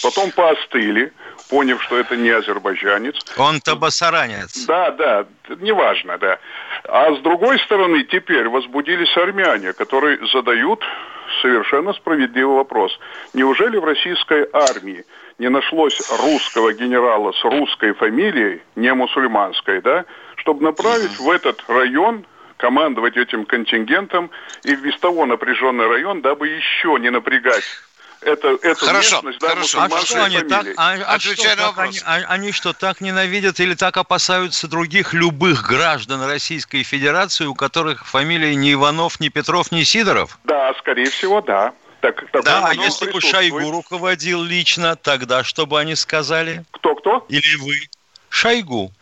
[0.00, 1.12] потом поостыли,
[1.50, 3.16] поняв, что это не азербайджанец.
[3.36, 4.64] Он-то басаранец.
[4.66, 5.26] Да, да,
[5.58, 6.38] неважно, да.
[6.84, 10.84] А с другой стороны, теперь возбудились армяне, которые задают
[11.42, 12.96] совершенно справедливый вопрос.
[13.34, 15.04] Неужели в российской армии
[15.38, 20.04] не нашлось русского генерала с русской фамилией, не мусульманской, да,
[20.40, 22.24] чтобы направить в этот район
[22.56, 24.30] командовать этим контингентом
[24.64, 27.64] и без того напряженный район, дабы еще не напрягать
[28.22, 29.80] это, эту хорошо, местность, да, хорошо.
[29.80, 33.74] А что они так, а, а что, так они, а, они что, так ненавидят или
[33.74, 39.82] так опасаются других любых граждан Российской Федерации, у которых фамилии ни Иванов, ни Петров, ни
[39.84, 40.38] Сидоров?
[40.44, 41.72] Да, скорее всего, да.
[42.02, 46.64] Так, да, а если бы Шойгу руководил лично, тогда что бы они сказали?
[46.70, 47.26] Кто-кто?
[47.28, 47.88] Или вы?
[48.30, 48.92] Шойгу.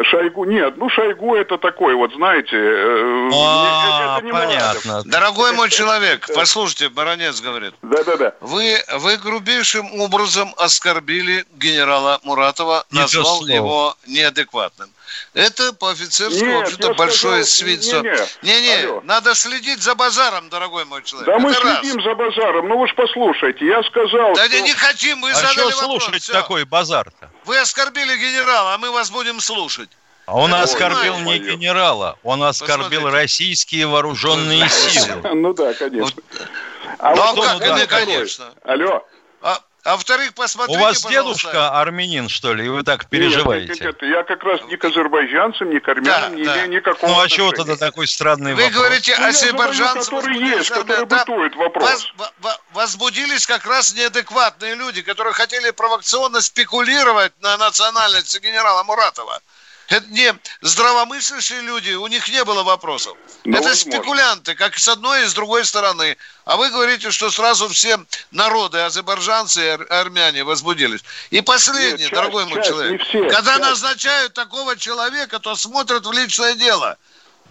[0.00, 4.80] Шойгу, нет, ну Шойгу это такой вот, знаете, э, а, это не понятно.
[4.92, 5.12] Молодец.
[5.12, 7.74] Дорогой мой человек, послушайте, баронец говорит.
[7.82, 8.34] Да-да-да.
[8.40, 14.88] Вы, вы грубейшим образом оскорбили генерала Муратова, назвал его неадекватным.
[15.34, 18.02] Это по офицерскому, вообще-то, большое свидетельство.
[18.42, 21.26] Не-не, надо следить за базаром, дорогой мой человек.
[21.26, 21.80] Да Это мы раз.
[21.80, 24.34] следим за базаром, ну вы ж послушайте, я сказал...
[24.34, 24.60] Да что...
[24.60, 26.04] не хотим, вы а задали что вопрос.
[26.04, 26.32] слушать Все.
[26.32, 27.30] такой базар-то?
[27.44, 29.90] Вы оскорбили генерала, а мы вас будем слушать.
[30.26, 31.38] А он Это оскорбил не мое.
[31.38, 33.16] генерала, он оскорбил Посмотрите.
[33.16, 35.20] российские вооруженные силы.
[35.34, 36.22] Ну да, конечно.
[36.98, 38.52] А ну, вот как, ну, конечно.
[38.62, 39.04] Алло.
[39.84, 41.48] А во-вторых, посмотрите, У вас пожалуйста.
[41.48, 43.72] дедушка армянин, что ли, и вы так переживаете?
[43.72, 46.54] Нет, нет, нет, я как раз ни к азербайджанцам, ни к армянам да, не да.
[46.54, 48.76] имею никакого Ну, а чего тогда такой странный вы вопрос?
[48.76, 50.10] Вы говорите, ну, азербайджанцы...
[50.10, 52.12] Который есть, который да, бытует вопрос.
[52.16, 59.40] Воз, возбудились как раз неадекватные люди, которые хотели провокационно спекулировать на национальности генерала Муратова.
[59.92, 63.14] Это не здравомыслящие люди, у них не было вопросов.
[63.44, 63.92] Ну, это возможно.
[63.92, 66.16] спекулянты, как с одной и с другой стороны.
[66.46, 67.98] А вы говорите, что сразу все
[68.30, 71.02] народы, азербайджанцы и армяне возбудились.
[71.30, 73.02] И последнее, Нет, дорогой часть, мой часть, человек.
[73.02, 73.64] Все, когда часть.
[73.64, 76.96] назначают такого человека, то смотрят в личное дело.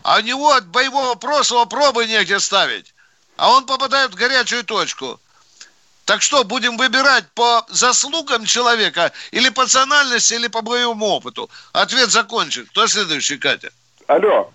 [0.01, 2.91] А у него от боевого прошлого пробы негде ставить.
[3.37, 5.19] А он попадает в горячую точку.
[6.05, 11.49] Так что, будем выбирать по заслугам человека или по национальности, или по боевому опыту?
[11.73, 12.65] Ответ закончен.
[12.65, 13.69] Кто следующий, Катя?
[14.07, 14.51] Алло.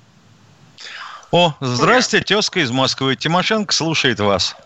[1.30, 3.16] О, здрасте, тезка из Москвы.
[3.16, 4.56] Тимошенко слушает вас.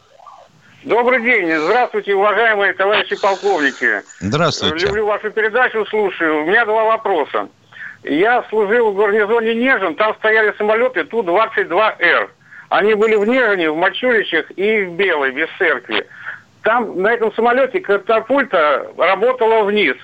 [0.82, 1.54] Добрый день.
[1.58, 4.02] Здравствуйте, уважаемые товарищи полковники.
[4.20, 4.86] Здравствуйте.
[4.86, 6.42] Люблю вашу передачу, слушаю.
[6.42, 7.48] У меня два вопроса.
[8.02, 12.30] Я служил в гарнизоне Нежин, там стояли самолеты Ту-22Р.
[12.70, 16.06] Они были в Нежине, в Мачулищах и в Белой, без церкви.
[16.62, 19.96] Там на этом самолете катапульта работала вниз.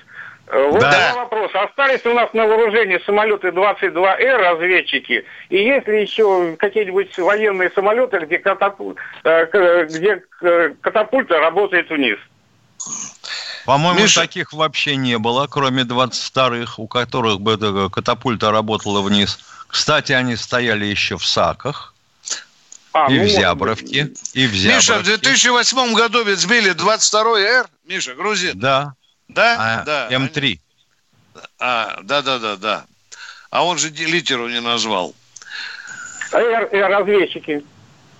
[0.47, 1.11] Э, вот да.
[1.11, 1.63] два вопроса.
[1.63, 8.19] Остались у нас на вооружении самолеты 22Р, разведчики, и есть ли еще какие-нибудь военные самолеты,
[8.19, 8.95] где, катапуль...
[9.23, 12.17] Э, где э, катапульта работает вниз?
[13.65, 14.21] По-моему, Миша...
[14.21, 19.39] таких вообще не было, кроме 22-х, у которых бы катапульта работала вниз.
[19.67, 21.93] Кстати, они стояли еще в САКах.
[22.97, 24.75] А, и ну, в Зябровке, и в Зябровке.
[24.75, 28.57] Миша, в 2008 году ведь сбили 22-й Р, Миша, грузин.
[28.59, 28.93] Да.
[29.27, 29.55] Да?
[29.59, 30.07] А, да.
[30.09, 30.59] М3.
[31.59, 32.85] А, да, да, да, да.
[33.51, 35.13] А он же литеру не назвал.
[36.31, 37.63] Р, Р разведчики.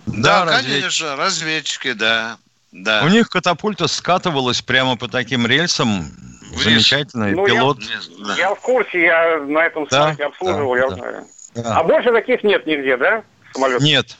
[0.06, 0.80] Да, да разведчики.
[0.80, 2.38] конечно, разведчики, да.
[2.72, 3.04] Да.
[3.04, 6.04] У них катапульта скатывалась прямо по таким рельсам.
[6.52, 6.64] Вниз.
[6.64, 7.80] Замечательный ну, пилот.
[8.28, 10.08] Я, я в курсе, я на этом да?
[10.08, 10.96] сайте обслуживал, да, я да.
[10.96, 11.28] знаю.
[11.56, 11.78] Да.
[11.78, 13.24] А больше таких нет нигде, да?
[13.54, 13.84] Самолетов?
[13.84, 14.16] Нет.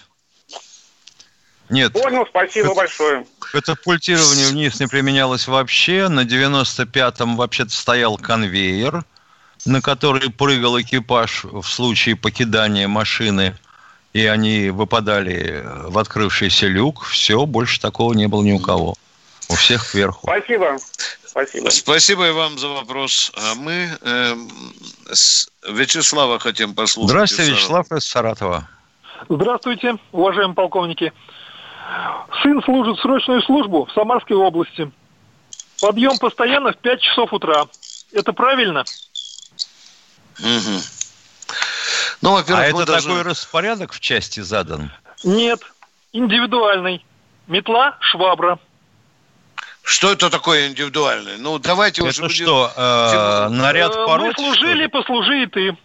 [1.70, 1.94] Нет.
[1.94, 3.26] Понял, спасибо Кат- большое.
[3.40, 6.08] Катапультирование вниз не применялось вообще.
[6.08, 9.04] На 95-м вообще-то стоял конвейер,
[9.66, 13.56] на который прыгал экипаж в случае покидания машины,
[14.14, 17.06] и они выпадали в открывшийся люк.
[17.06, 18.96] Все, больше такого не было ни у кого.
[19.50, 20.22] У всех кверху.
[20.24, 20.78] Спасибо.
[21.26, 21.70] Спасибо.
[21.70, 23.32] Спасибо и вам за вопрос.
[23.36, 24.36] А мы э,
[25.12, 27.12] с Вячеслава хотим послушать.
[27.12, 28.68] Здравствуйте, Вячеслав из Саратова.
[29.30, 31.14] Здравствуйте, уважаемые полковники.
[32.42, 34.92] Сын служит срочную службу в Самарской области.
[35.82, 37.66] Подъем постоянно в 5 часов утра.
[38.12, 38.84] Это правильно?
[40.40, 40.82] Угу.
[42.22, 43.12] Ну, во-первых, а это должны...
[43.12, 44.92] такой распорядок в части задан?
[45.24, 45.60] Нет,
[46.14, 47.06] индивидуальный.
[47.48, 48.60] Метла, швабра.
[49.84, 51.38] Что это такое индивидуальное?
[51.38, 52.26] Ну, давайте это уже...
[52.26, 54.28] Это что, э, наряд э, пород?
[54.28, 55.78] Мы служили, послужи и ты.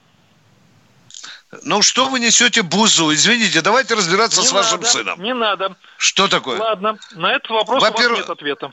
[1.62, 3.12] Ну, что вы несете бузу?
[3.12, 5.22] Извините, давайте разбираться не с вашим надо, сыном.
[5.22, 5.76] Не надо.
[5.98, 6.58] Что такое?
[6.58, 8.06] Ладно, на этот вопрос Во-первых...
[8.06, 8.72] у вас нет ответа.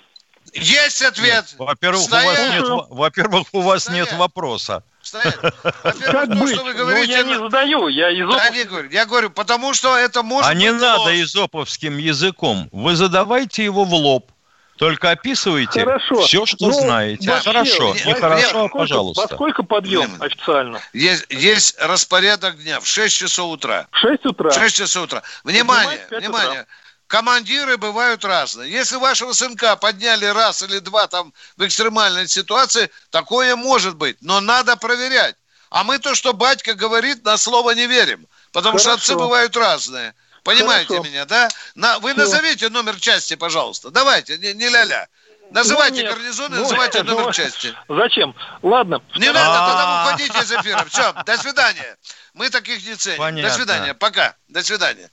[0.53, 1.45] Есть ответ.
[1.57, 4.09] Во-первых, у вас нет, во-первых, у вас Стоять.
[4.09, 4.83] нет вопроса.
[5.11, 6.55] Как быть?
[6.55, 8.35] Что вы говорите, ну, я не задаю, я изоп...
[8.35, 8.89] Да, не говорю.
[8.89, 12.69] Я говорю, потому что это может А не надо изоповским языком.
[12.71, 14.31] Вы задавайте его в лоб.
[14.79, 16.21] Только описывайте хорошо.
[16.21, 17.29] все, что ну, знаете.
[17.29, 19.21] Вообще, хорошо, не, хорошо, во пожалуйста.
[19.23, 20.21] Во сколько подъем Нет.
[20.21, 20.79] официально?
[20.93, 23.87] Есть, есть распорядок дня в 6 часов утра.
[23.91, 24.49] В 6 утра?
[24.49, 25.21] В 6 часов утра.
[25.43, 26.61] Внимание, внимание.
[26.61, 26.67] Утра.
[27.07, 28.71] Командиры бывают разные.
[28.71, 34.15] Если вашего сынка подняли раз или два там в экстремальной ситуации, такое может быть.
[34.21, 35.35] Но надо проверять.
[35.69, 38.27] А мы то, что батька говорит, на слово не верим.
[38.53, 38.91] Потому Хорошо.
[38.91, 40.13] что отцы бывают разные.
[40.43, 41.09] Понимаете Хорошо.
[41.09, 41.49] меня, да?
[41.75, 42.21] На, вы Все.
[42.21, 43.91] назовите номер части, пожалуйста.
[43.91, 45.07] Давайте, не, не ля-ля.
[45.51, 47.73] Называйте ну, гарнизон и ну, называйте ну, номер части.
[47.87, 48.35] Зачем?
[48.61, 49.01] Ладно.
[49.15, 50.85] Не надо, тогда уходите из эфира.
[50.89, 51.97] Все, до свидания.
[52.33, 53.17] Мы таких не ценим.
[53.19, 53.49] Понятно.
[53.49, 53.93] До свидания.
[53.93, 54.35] Пока.
[54.47, 55.09] До свидания.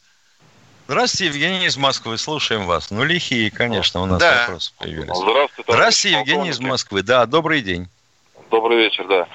[0.88, 2.16] Здравствуйте, Евгений из Москвы.
[2.16, 2.90] Слушаем вас.
[2.90, 4.42] Ну, лихие, конечно, у нас да.
[4.42, 5.16] вопросы появились.
[5.16, 5.72] Здравствуйте.
[5.72, 7.02] Здравствуйте, Евгений из Москвы.
[7.02, 7.88] Да, добрый день.
[8.50, 9.26] Добрый вечер, да.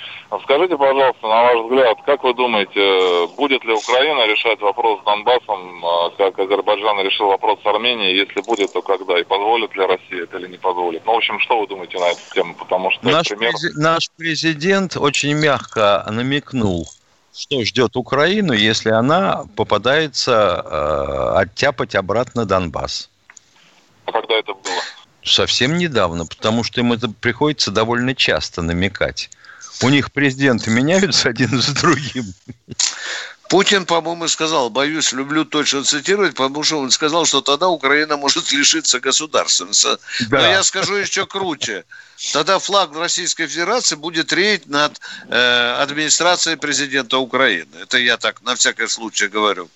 [0.43, 5.86] Скажите, пожалуйста, на ваш взгляд, как вы думаете, будет ли Украина решать вопрос с Донбассом,
[5.86, 8.16] а, как Азербайджан решил вопрос с Арменией?
[8.16, 9.20] Если будет, то когда?
[9.20, 11.05] И позволит ли Россия это или не позволит?
[11.05, 12.55] Ну, в общем, что вы думаете на эту тему?
[12.55, 13.51] Потому что, наш, пример...
[13.51, 13.78] прези...
[13.78, 16.88] наш президент очень мягко намекнул,
[17.36, 23.09] что ждет Украину, если она попадается э, оттяпать обратно Донбасс.
[24.05, 24.82] А когда это было?
[25.24, 29.30] Совсем недавно, потому что им это приходится довольно часто намекать.
[29.84, 32.34] У них президенты меняются один за другим.
[33.52, 38.49] Путин, по-моему, сказал, боюсь, люблю точно цитировать, потому что он сказал, что тогда Украина может
[38.54, 39.89] лишиться государственности.
[40.30, 40.39] Да.
[40.39, 41.84] Но я скажу еще круче.
[42.34, 47.76] Тогда флаг Российской Федерации будет реять над э, администрацией президента Украины.
[47.82, 49.70] Это я так на всякий случай говорю.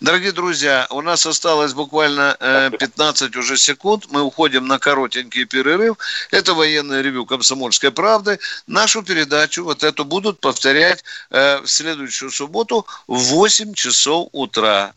[0.00, 4.08] Дорогие друзья, у нас осталось буквально э, 15 уже секунд.
[4.10, 5.96] Мы уходим на коротенький перерыв.
[6.32, 8.40] Это военное ревю «Комсомольской правды».
[8.66, 14.92] Нашу передачу, вот эту, будут повторять э, в следующую субботу в 8 часов утра.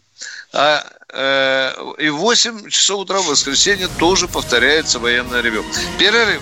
[0.53, 5.63] А, э, и в 8 часов утра в воскресенье тоже повторяется военное ревю.
[5.99, 6.41] Перерыв.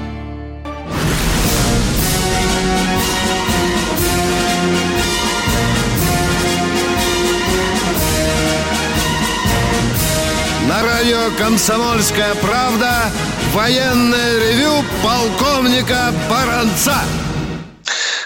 [11.35, 13.09] «Комсомольская правда»
[13.53, 16.93] военное ревю полковника Баранца.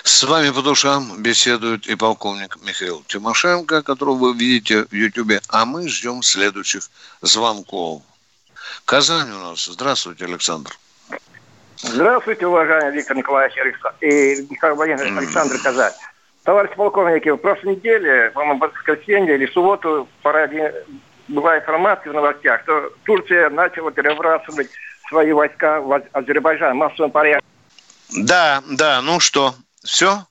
[0.03, 5.63] С вами по душам беседует и полковник Михаил Тимошенко, которого вы видите в Ютьюбе, а
[5.63, 6.89] мы ждем следующих
[7.21, 8.01] звонков.
[8.83, 9.65] Казань у нас.
[9.65, 10.77] Здравствуйте, Александр.
[11.77, 13.55] Здравствуйте, уважаемый Виктор Николаевич
[14.01, 15.93] и Михаил Владимирович Александр Казань.
[16.43, 20.71] Товарищи полковники, в прошлой неделе, по-моему, в воскресенье или в субботу по радио
[21.27, 24.69] была информация в новостях, что Турция начала перебрасывать
[25.09, 27.45] свои войска в Азербайджан в массовом порядке.
[28.11, 30.25] Да, да, ну что, все?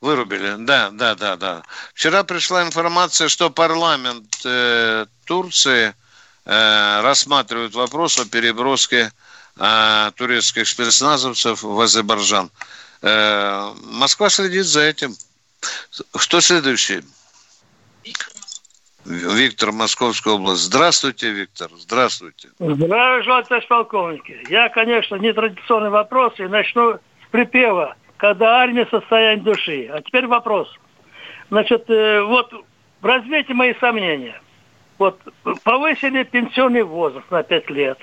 [0.00, 1.62] Вырубили, да, да, да, да.
[1.94, 5.94] Вчера пришла информация, что парламент э, Турции
[6.44, 9.12] э, рассматривает вопрос о переброске
[9.56, 12.50] э, турецких спецназовцев в Азербайджан.
[13.02, 15.16] Э, Москва следит за этим.
[16.12, 17.04] Кто следующий?
[19.04, 20.62] Виктор, Московская область.
[20.62, 21.70] Здравствуйте, Виктор.
[21.76, 22.48] Здравствуйте.
[22.58, 24.22] Здравия желаю, товарищ полковник.
[24.48, 27.00] Я, конечно, нетрадиционный вопрос и начну с
[27.30, 29.90] припева, когда армия состояние души.
[29.92, 30.68] А теперь вопрос.
[31.50, 32.52] Значит, э, вот
[33.02, 34.40] развейте мои сомнения.
[34.98, 35.20] Вот
[35.64, 37.98] повысили пенсионный возраст на 5 лет.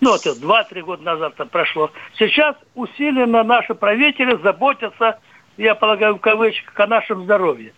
[0.00, 1.90] Ну, это 2-3 года назад там прошло.
[2.18, 5.18] Сейчас усиленно наши правители заботятся,
[5.56, 7.72] я полагаю, в кавычках, о нашем здоровье.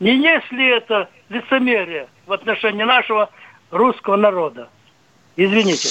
[0.00, 3.30] Не есть ли это лицемерие в отношении нашего
[3.70, 4.68] русского народа?
[5.36, 5.88] Извините.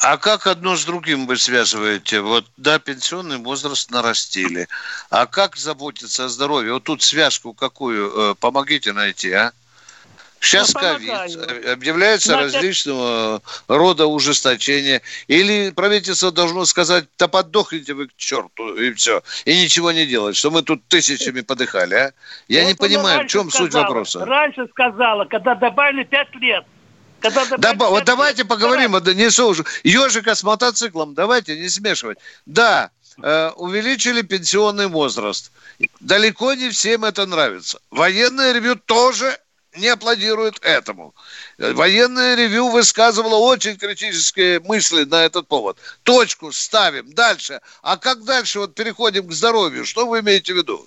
[0.00, 2.20] А как одно с другим вы связываете?
[2.20, 4.68] Вот, да, пенсионный возраст нарастили.
[5.10, 6.74] А как заботиться о здоровье?
[6.74, 8.12] Вот тут связку какую?
[8.30, 9.52] Э, помогите найти, а?
[10.40, 11.10] Сейчас ковид,
[11.66, 12.54] объявляются Значит...
[12.54, 15.02] различного рода ужесточения.
[15.26, 19.22] Или правительство должно сказать, да подохните вы к черту, и все.
[19.44, 22.12] И ничего не делать, что мы тут тысячами подыхали, а?
[22.46, 24.24] Я вот не понимаю, в чем сказала, суть вопроса.
[24.24, 26.64] Раньше сказала, когда добавили пять лет.
[27.20, 28.48] Когда да, вот давайте лет.
[28.48, 29.14] поговорим, Давай.
[29.14, 29.64] не сужу.
[29.82, 32.18] Ежика с мотоциклом, давайте не смешивать.
[32.46, 35.50] Да, э, увеличили пенсионный возраст.
[35.98, 37.80] Далеко не всем это нравится.
[37.90, 39.36] Военное ревю тоже
[39.78, 41.14] не аплодирует этому.
[41.58, 45.78] Военное ревю высказывало очень критические мысли на этот повод.
[46.02, 47.12] Точку ставим.
[47.12, 47.60] Дальше.
[47.82, 49.84] А как дальше вот переходим к здоровью?
[49.84, 50.86] Что вы имеете в виду?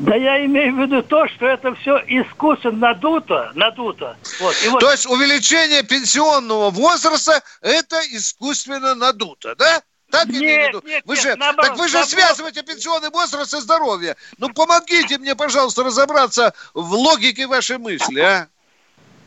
[0.00, 4.16] Да я имею в виду то, что это все искусственно надуто, надуто.
[4.40, 4.56] Вот.
[4.64, 4.80] И вот...
[4.80, 9.82] То есть увеличение пенсионного возраста это искусственно надуто, да?
[10.12, 10.82] Так нет, имею в виду?
[10.86, 12.10] Нет, вы нет, же, наоборот, так вы же наоборот.
[12.10, 14.14] связываете пенсионный возраст и здоровье.
[14.36, 18.46] Ну, помогите мне, пожалуйста, разобраться в логике вашей мысли, а?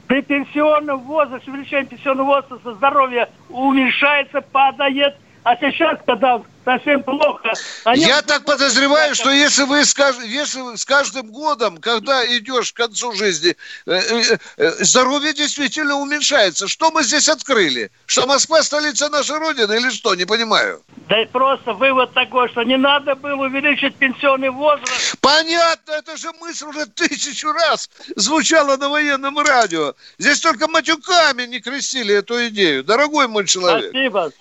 [0.05, 5.15] При пенсионном возрасте, увеличение пенсионного возраста, здоровье уменьшается, падает.
[5.43, 7.53] А сейчас, когда совсем плохо.
[7.85, 10.17] Они Я так подозреваю, что если вы скаж...
[10.25, 13.55] если с каждым годом, когда идешь к концу жизни,
[13.85, 16.67] э, э, э, здоровье действительно уменьшается.
[16.67, 17.91] Что мы здесь открыли?
[18.05, 20.15] Что Москва столица нашей Родины или что?
[20.15, 20.81] Не понимаю.
[21.07, 25.15] Да и просто вывод такой, что не надо было увеличить пенсионный возраст.
[25.21, 29.93] Понятно, это же мысль уже тысячу раз звучала на военном радио.
[30.17, 33.89] Здесь только матюками не крестили эту идею, дорогой мой человек.
[33.91, 34.31] Спасибо.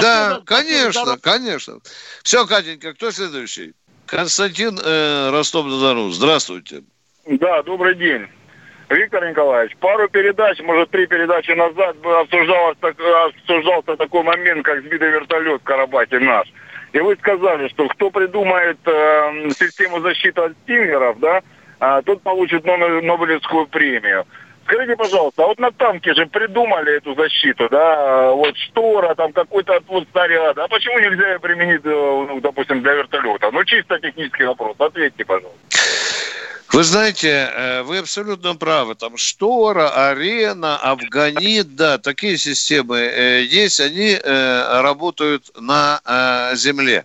[0.00, 1.78] Да, конечно, конечно.
[2.22, 3.74] Все, Катенька, кто следующий?
[4.06, 6.10] Константин э, Ростов-на-Дону.
[6.10, 6.82] Здравствуйте.
[7.26, 8.26] Да, добрый день.
[8.90, 12.94] Виктор Николаевич, пару передач, может, три передачи назад обсуждался,
[13.26, 16.52] обсуждался такой момент, как сбитый вертолет в Карабахе наш.
[16.92, 21.40] И вы сказали, что кто придумает э, систему защиты от стингеров, да,
[21.80, 24.26] э, тот получит Нобелевскую премию.
[24.72, 29.76] Скажите, пожалуйста, а вот на танке же придумали эту защиту, да, вот штора, там какой-то
[29.76, 30.64] отвод снаряда.
[30.64, 33.50] А почему нельзя ее применить, э, ну, допустим, для вертолета?
[33.50, 34.76] Ну, чисто технический вопрос.
[34.78, 35.58] Ответьте, пожалуйста.
[36.72, 38.94] Вы знаете, э, вы абсолютно правы.
[38.94, 46.00] Там штора, арена, афганит, да, такие системы э, есть, они работают на
[46.54, 47.04] земле.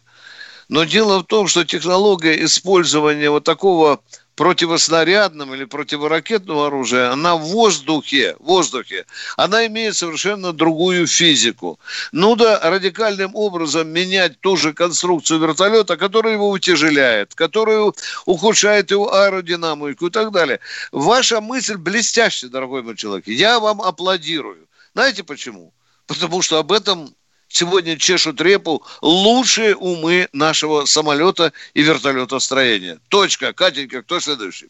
[0.69, 3.99] Но дело в том, что технология использования вот такого
[4.37, 11.79] противоснарядного или противоракетного оружия, она в воздухе, в воздухе, она имеет совершенно другую физику.
[12.11, 17.91] Ну да, радикальным образом менять ту же конструкцию вертолета, которая его утяжеляет, которая
[18.27, 20.59] ухудшает его аэродинамику и так далее.
[20.91, 23.27] Ваша мысль блестящая, дорогой мой человек.
[23.27, 24.67] Я вам аплодирую.
[24.93, 25.73] Знаете почему?
[26.05, 27.15] Потому что об этом
[27.47, 32.99] сегодня чешут репу лучшие умы нашего самолета и вертолетостроения.
[33.09, 33.53] Точка.
[33.53, 34.69] Катенька, кто следующий?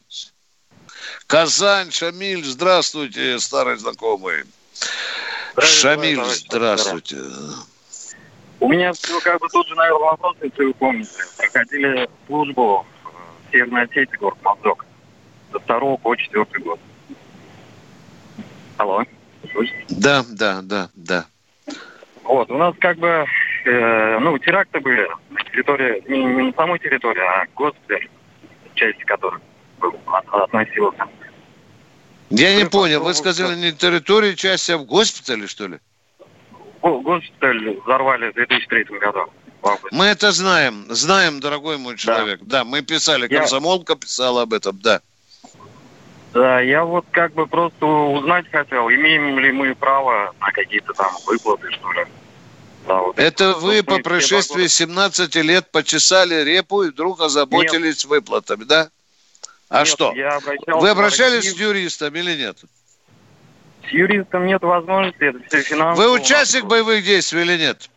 [1.28, 4.44] Казань, Шамиль, здравствуйте, старый знакомый.
[5.60, 7.18] Шамиль, здравствуйте.
[8.60, 8.92] У меня
[9.24, 11.12] как бы тут же, наверное, вопрос, если вы помните.
[11.38, 12.86] Проходили службу
[13.48, 14.86] в Северной Осетии, город Моздок.
[15.52, 16.80] Со второго по четвертый год.
[18.78, 19.04] Алло,
[19.52, 19.86] слышите?
[19.90, 21.26] Да, да, да, да.
[22.28, 23.26] Вот, у нас как бы,
[23.66, 28.10] э, ну, теракты были на территории, не, не на самой территории, а госпиталь,
[28.76, 29.40] часть которых
[30.32, 31.06] относился.
[32.30, 35.78] Я не понял, вы сказали не территории части, а в госпитале, что ли?
[36.82, 39.32] Госпиталь взорвали в 2003 году.
[39.92, 42.42] Мы это знаем, знаем, дорогой мой человек.
[42.42, 45.02] Да, да мы писали, комсомолка писала об этом, да.
[46.34, 51.12] Да, я вот как бы просто узнать хотел, имеем ли мы право на какие-то там
[51.26, 52.06] выплаты, что ли.
[52.88, 58.10] Да, вот это вы по прошествии 17 лет почесали репу и вдруг озаботились нет.
[58.10, 58.90] выплатами, да?
[59.70, 60.14] А нет, что?
[60.14, 62.58] Я вы обращались с юристом или нет?
[63.88, 66.08] С юристом нет возможности, это все финансово.
[66.08, 67.90] Вы участник боевых действий или нет?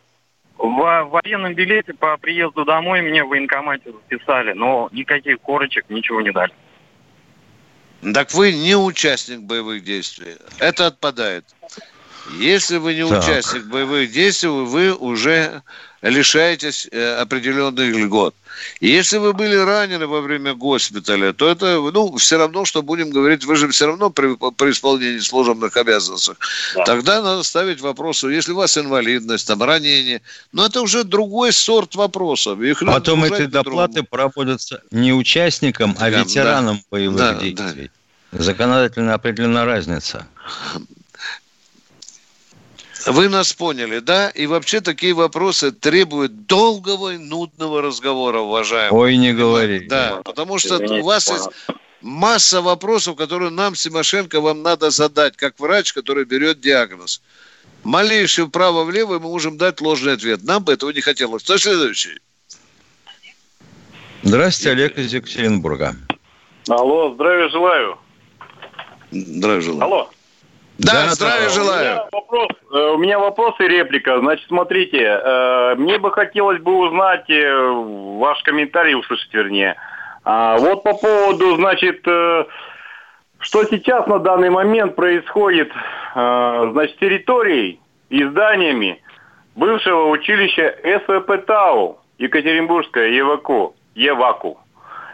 [0.57, 6.31] В военном билете по приезду домой мне в военкомате записали, но никаких корочек, ничего не
[6.31, 6.53] дали.
[8.13, 10.35] Так вы не участник боевых действий.
[10.57, 11.45] Это отпадает.
[12.39, 13.23] Если вы не так.
[13.23, 15.61] участник боевых действий, вы уже
[16.01, 18.35] лишаетесь э, определенных льгот.
[18.79, 23.45] Если вы были ранены во время госпиталя, то это, ну, все равно, что будем говорить,
[23.45, 26.33] вы же все равно при, при исполнении служебных обязанностей.
[26.75, 26.83] Да.
[26.83, 31.95] Тогда надо ставить вопрос, если у вас инвалидность, там, ранение, но это уже другой сорт
[31.95, 32.59] вопросов.
[32.61, 37.91] Их Потом эти доплаты проводятся не участникам, а да, ветеранам да, боевых да, действий.
[38.31, 38.43] Да.
[38.43, 40.27] Законодательно определена разница.
[43.05, 44.29] Вы нас поняли, да?
[44.29, 48.99] И вообще такие вопросы требуют долгого и нудного разговора, уважаемые.
[48.99, 49.87] Ой, не говори.
[49.87, 51.49] Да, потому что у вас есть
[52.01, 57.21] масса вопросов, которые нам, Симошенко, вам надо задать, как врач, который берет диагноз.
[57.83, 60.43] Малейшее вправо-влево мы можем дать ложный ответ.
[60.43, 61.43] Нам бы этого не хотелось.
[61.43, 62.19] Кто следующий?
[64.23, 65.95] Здравствуйте, Олег из Екатеринбурга.
[66.69, 67.97] Алло, здравия желаю.
[69.09, 69.83] Здравия желаю.
[69.83, 70.11] Алло.
[70.81, 71.49] Да, да здравия да.
[71.49, 71.81] желаю.
[71.81, 74.19] У меня, вопрос, э, у меня вопрос и реплика.
[74.19, 77.71] Значит, смотрите, э, мне бы хотелось бы узнать, э,
[78.19, 79.75] ваш комментарий услышать, вернее.
[80.23, 85.71] А, вот по поводу, значит, что сейчас на данный момент происходит,
[86.13, 87.79] значит, территорией
[88.09, 89.01] и зданиями
[89.55, 93.75] бывшего училища СВП ТАУ Екатеринбургская ЕВАКУ.
[93.95, 94.59] ЕВАКУ.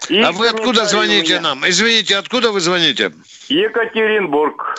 [0.09, 1.67] И а вы откуда звоните нам?
[1.67, 3.13] Извините, откуда вы звоните?
[3.47, 4.75] Екатеринбург.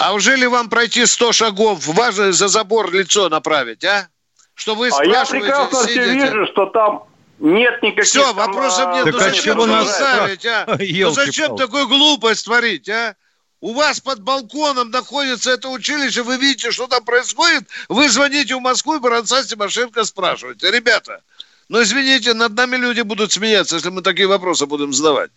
[0.00, 1.86] А уже ли вам пройти 100 шагов?
[1.86, 4.08] Важно за забор лицо направить, а?
[4.54, 7.04] Что вы а я прекрасно все вижу, что там
[7.38, 8.04] нет никаких...
[8.04, 9.04] Все, вопросов нет.
[9.04, 10.66] Так ну, зачем нас ставить, а?
[10.78, 13.14] ну зачем такую глупость творить, а?
[13.60, 18.60] у вас под балконом находится это училище, вы видите, что там происходит, вы звоните в
[18.60, 20.70] Москву и Баранца Тимошенко спрашиваете.
[20.70, 21.20] Ребята,
[21.68, 25.30] ну извините, над нами люди будут смеяться, если мы такие вопросы будем задавать.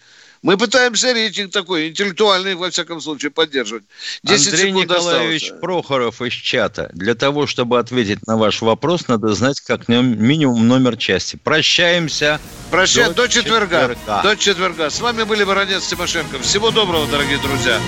[0.44, 3.86] Мы пытаемся рейтинг такой, интеллектуальный, во всяком случае, поддерживать.
[4.24, 5.62] 10 Андрей Николаевич осталось.
[5.62, 6.92] Прохоров из чата.
[6.94, 11.38] Для того, чтобы ответить на ваш вопрос, надо знать как минимум номер части.
[11.38, 12.42] Прощаемся.
[12.72, 13.88] Прощаем до, до четверга.
[13.88, 14.22] четверга.
[14.22, 14.90] До четверга.
[14.90, 16.40] С вами были Воронец Тимошенко.
[16.40, 17.80] Всего доброго, дорогие друзья.